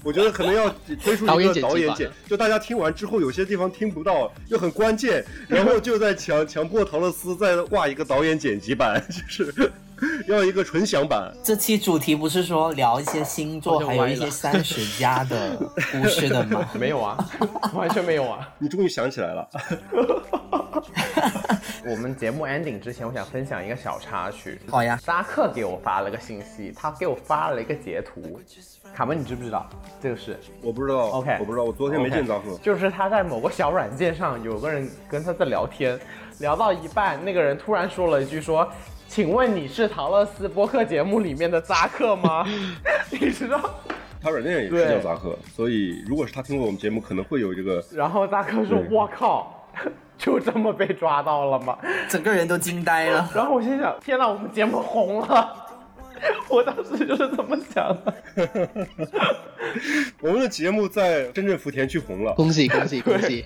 [0.04, 0.70] 我觉得可能要
[1.02, 9.72] 推出一个导演剪就大家听完之后有些地方听不到，又很关键，然后就在强强迫陶乐斯再挂一个导演剪辑版，就是
[10.28, 11.32] 要一个纯享版。
[11.44, 15.56] 这期主题不是说聊一些星座，还有一些三十加的
[15.92, 16.68] 故事的吗？
[16.74, 17.18] 没有啊，
[17.74, 18.48] 完全没有啊。
[18.58, 19.48] 你终于想起来了，
[21.86, 24.60] 我们节目 ending 之前，我想分享一个小插曲。
[24.70, 28.40] 好呀扎克给我发了个信息，他给我发了一个截图。
[28.94, 29.68] 卡门，你知不知道
[30.02, 30.40] 这个事？
[30.62, 32.58] 我不知道 OK 我不知道，我昨天没见扎克。
[32.62, 36.00] 就是他在某个小软件上有个人跟他在聊天，
[36.40, 38.70] 聊到一半，那个人突然说了一句说
[39.14, 42.44] ：“请问你是陶乐斯播客节目里面的扎克吗？”
[43.12, 43.60] 你知道？
[44.20, 47.80] 他软件也是叫扎克，所以如果是他听过我们节目，可能会有这个。
[47.92, 49.70] 然后扎克说：“我靠，
[50.18, 51.78] 就这么被抓到了吗？”
[52.10, 53.30] 整个人都惊呆了。
[53.36, 55.68] 然后我心想：天哪，我们节目红了！
[56.50, 58.16] 我当时就是这么想的。
[60.22, 63.46] 我们的节目在深圳福田区红了，恭喜恭喜恭喜！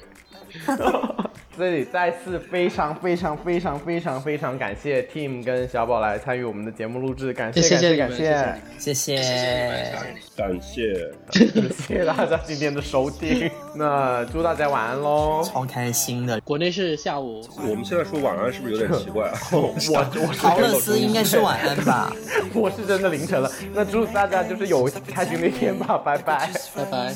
[1.57, 9.95] 这里再次非常非常非常非常非常感谢 Team 跟小宝来参与我们的节目录制，感谢谢谢感谢感谢，谢谢。
[10.35, 11.11] 感谢。
[11.31, 13.49] 谢谢大家今天的收听。
[13.73, 15.43] 那祝大家晚安喽！
[15.43, 16.39] 超开心的。
[16.41, 19.39] 国内是下午，我们现在说晚安是不是有点奇怪 啊？
[19.51, 19.91] 我我是
[20.37, 22.13] 陶乐斯应该是晚安吧？
[22.53, 23.51] 我是真的凌晨了。
[23.73, 26.51] 那祝大家就是有开心的一天吧，拜拜。
[26.75, 27.15] 拜拜。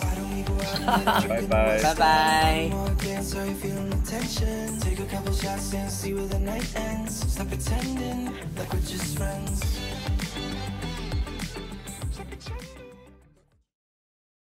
[1.27, 1.79] 拜拜。
[1.83, 2.69] 拜拜。
[4.37, 7.33] Take a couple shots and see where the night ends.
[7.33, 10.00] Stop pretending like we're just friends.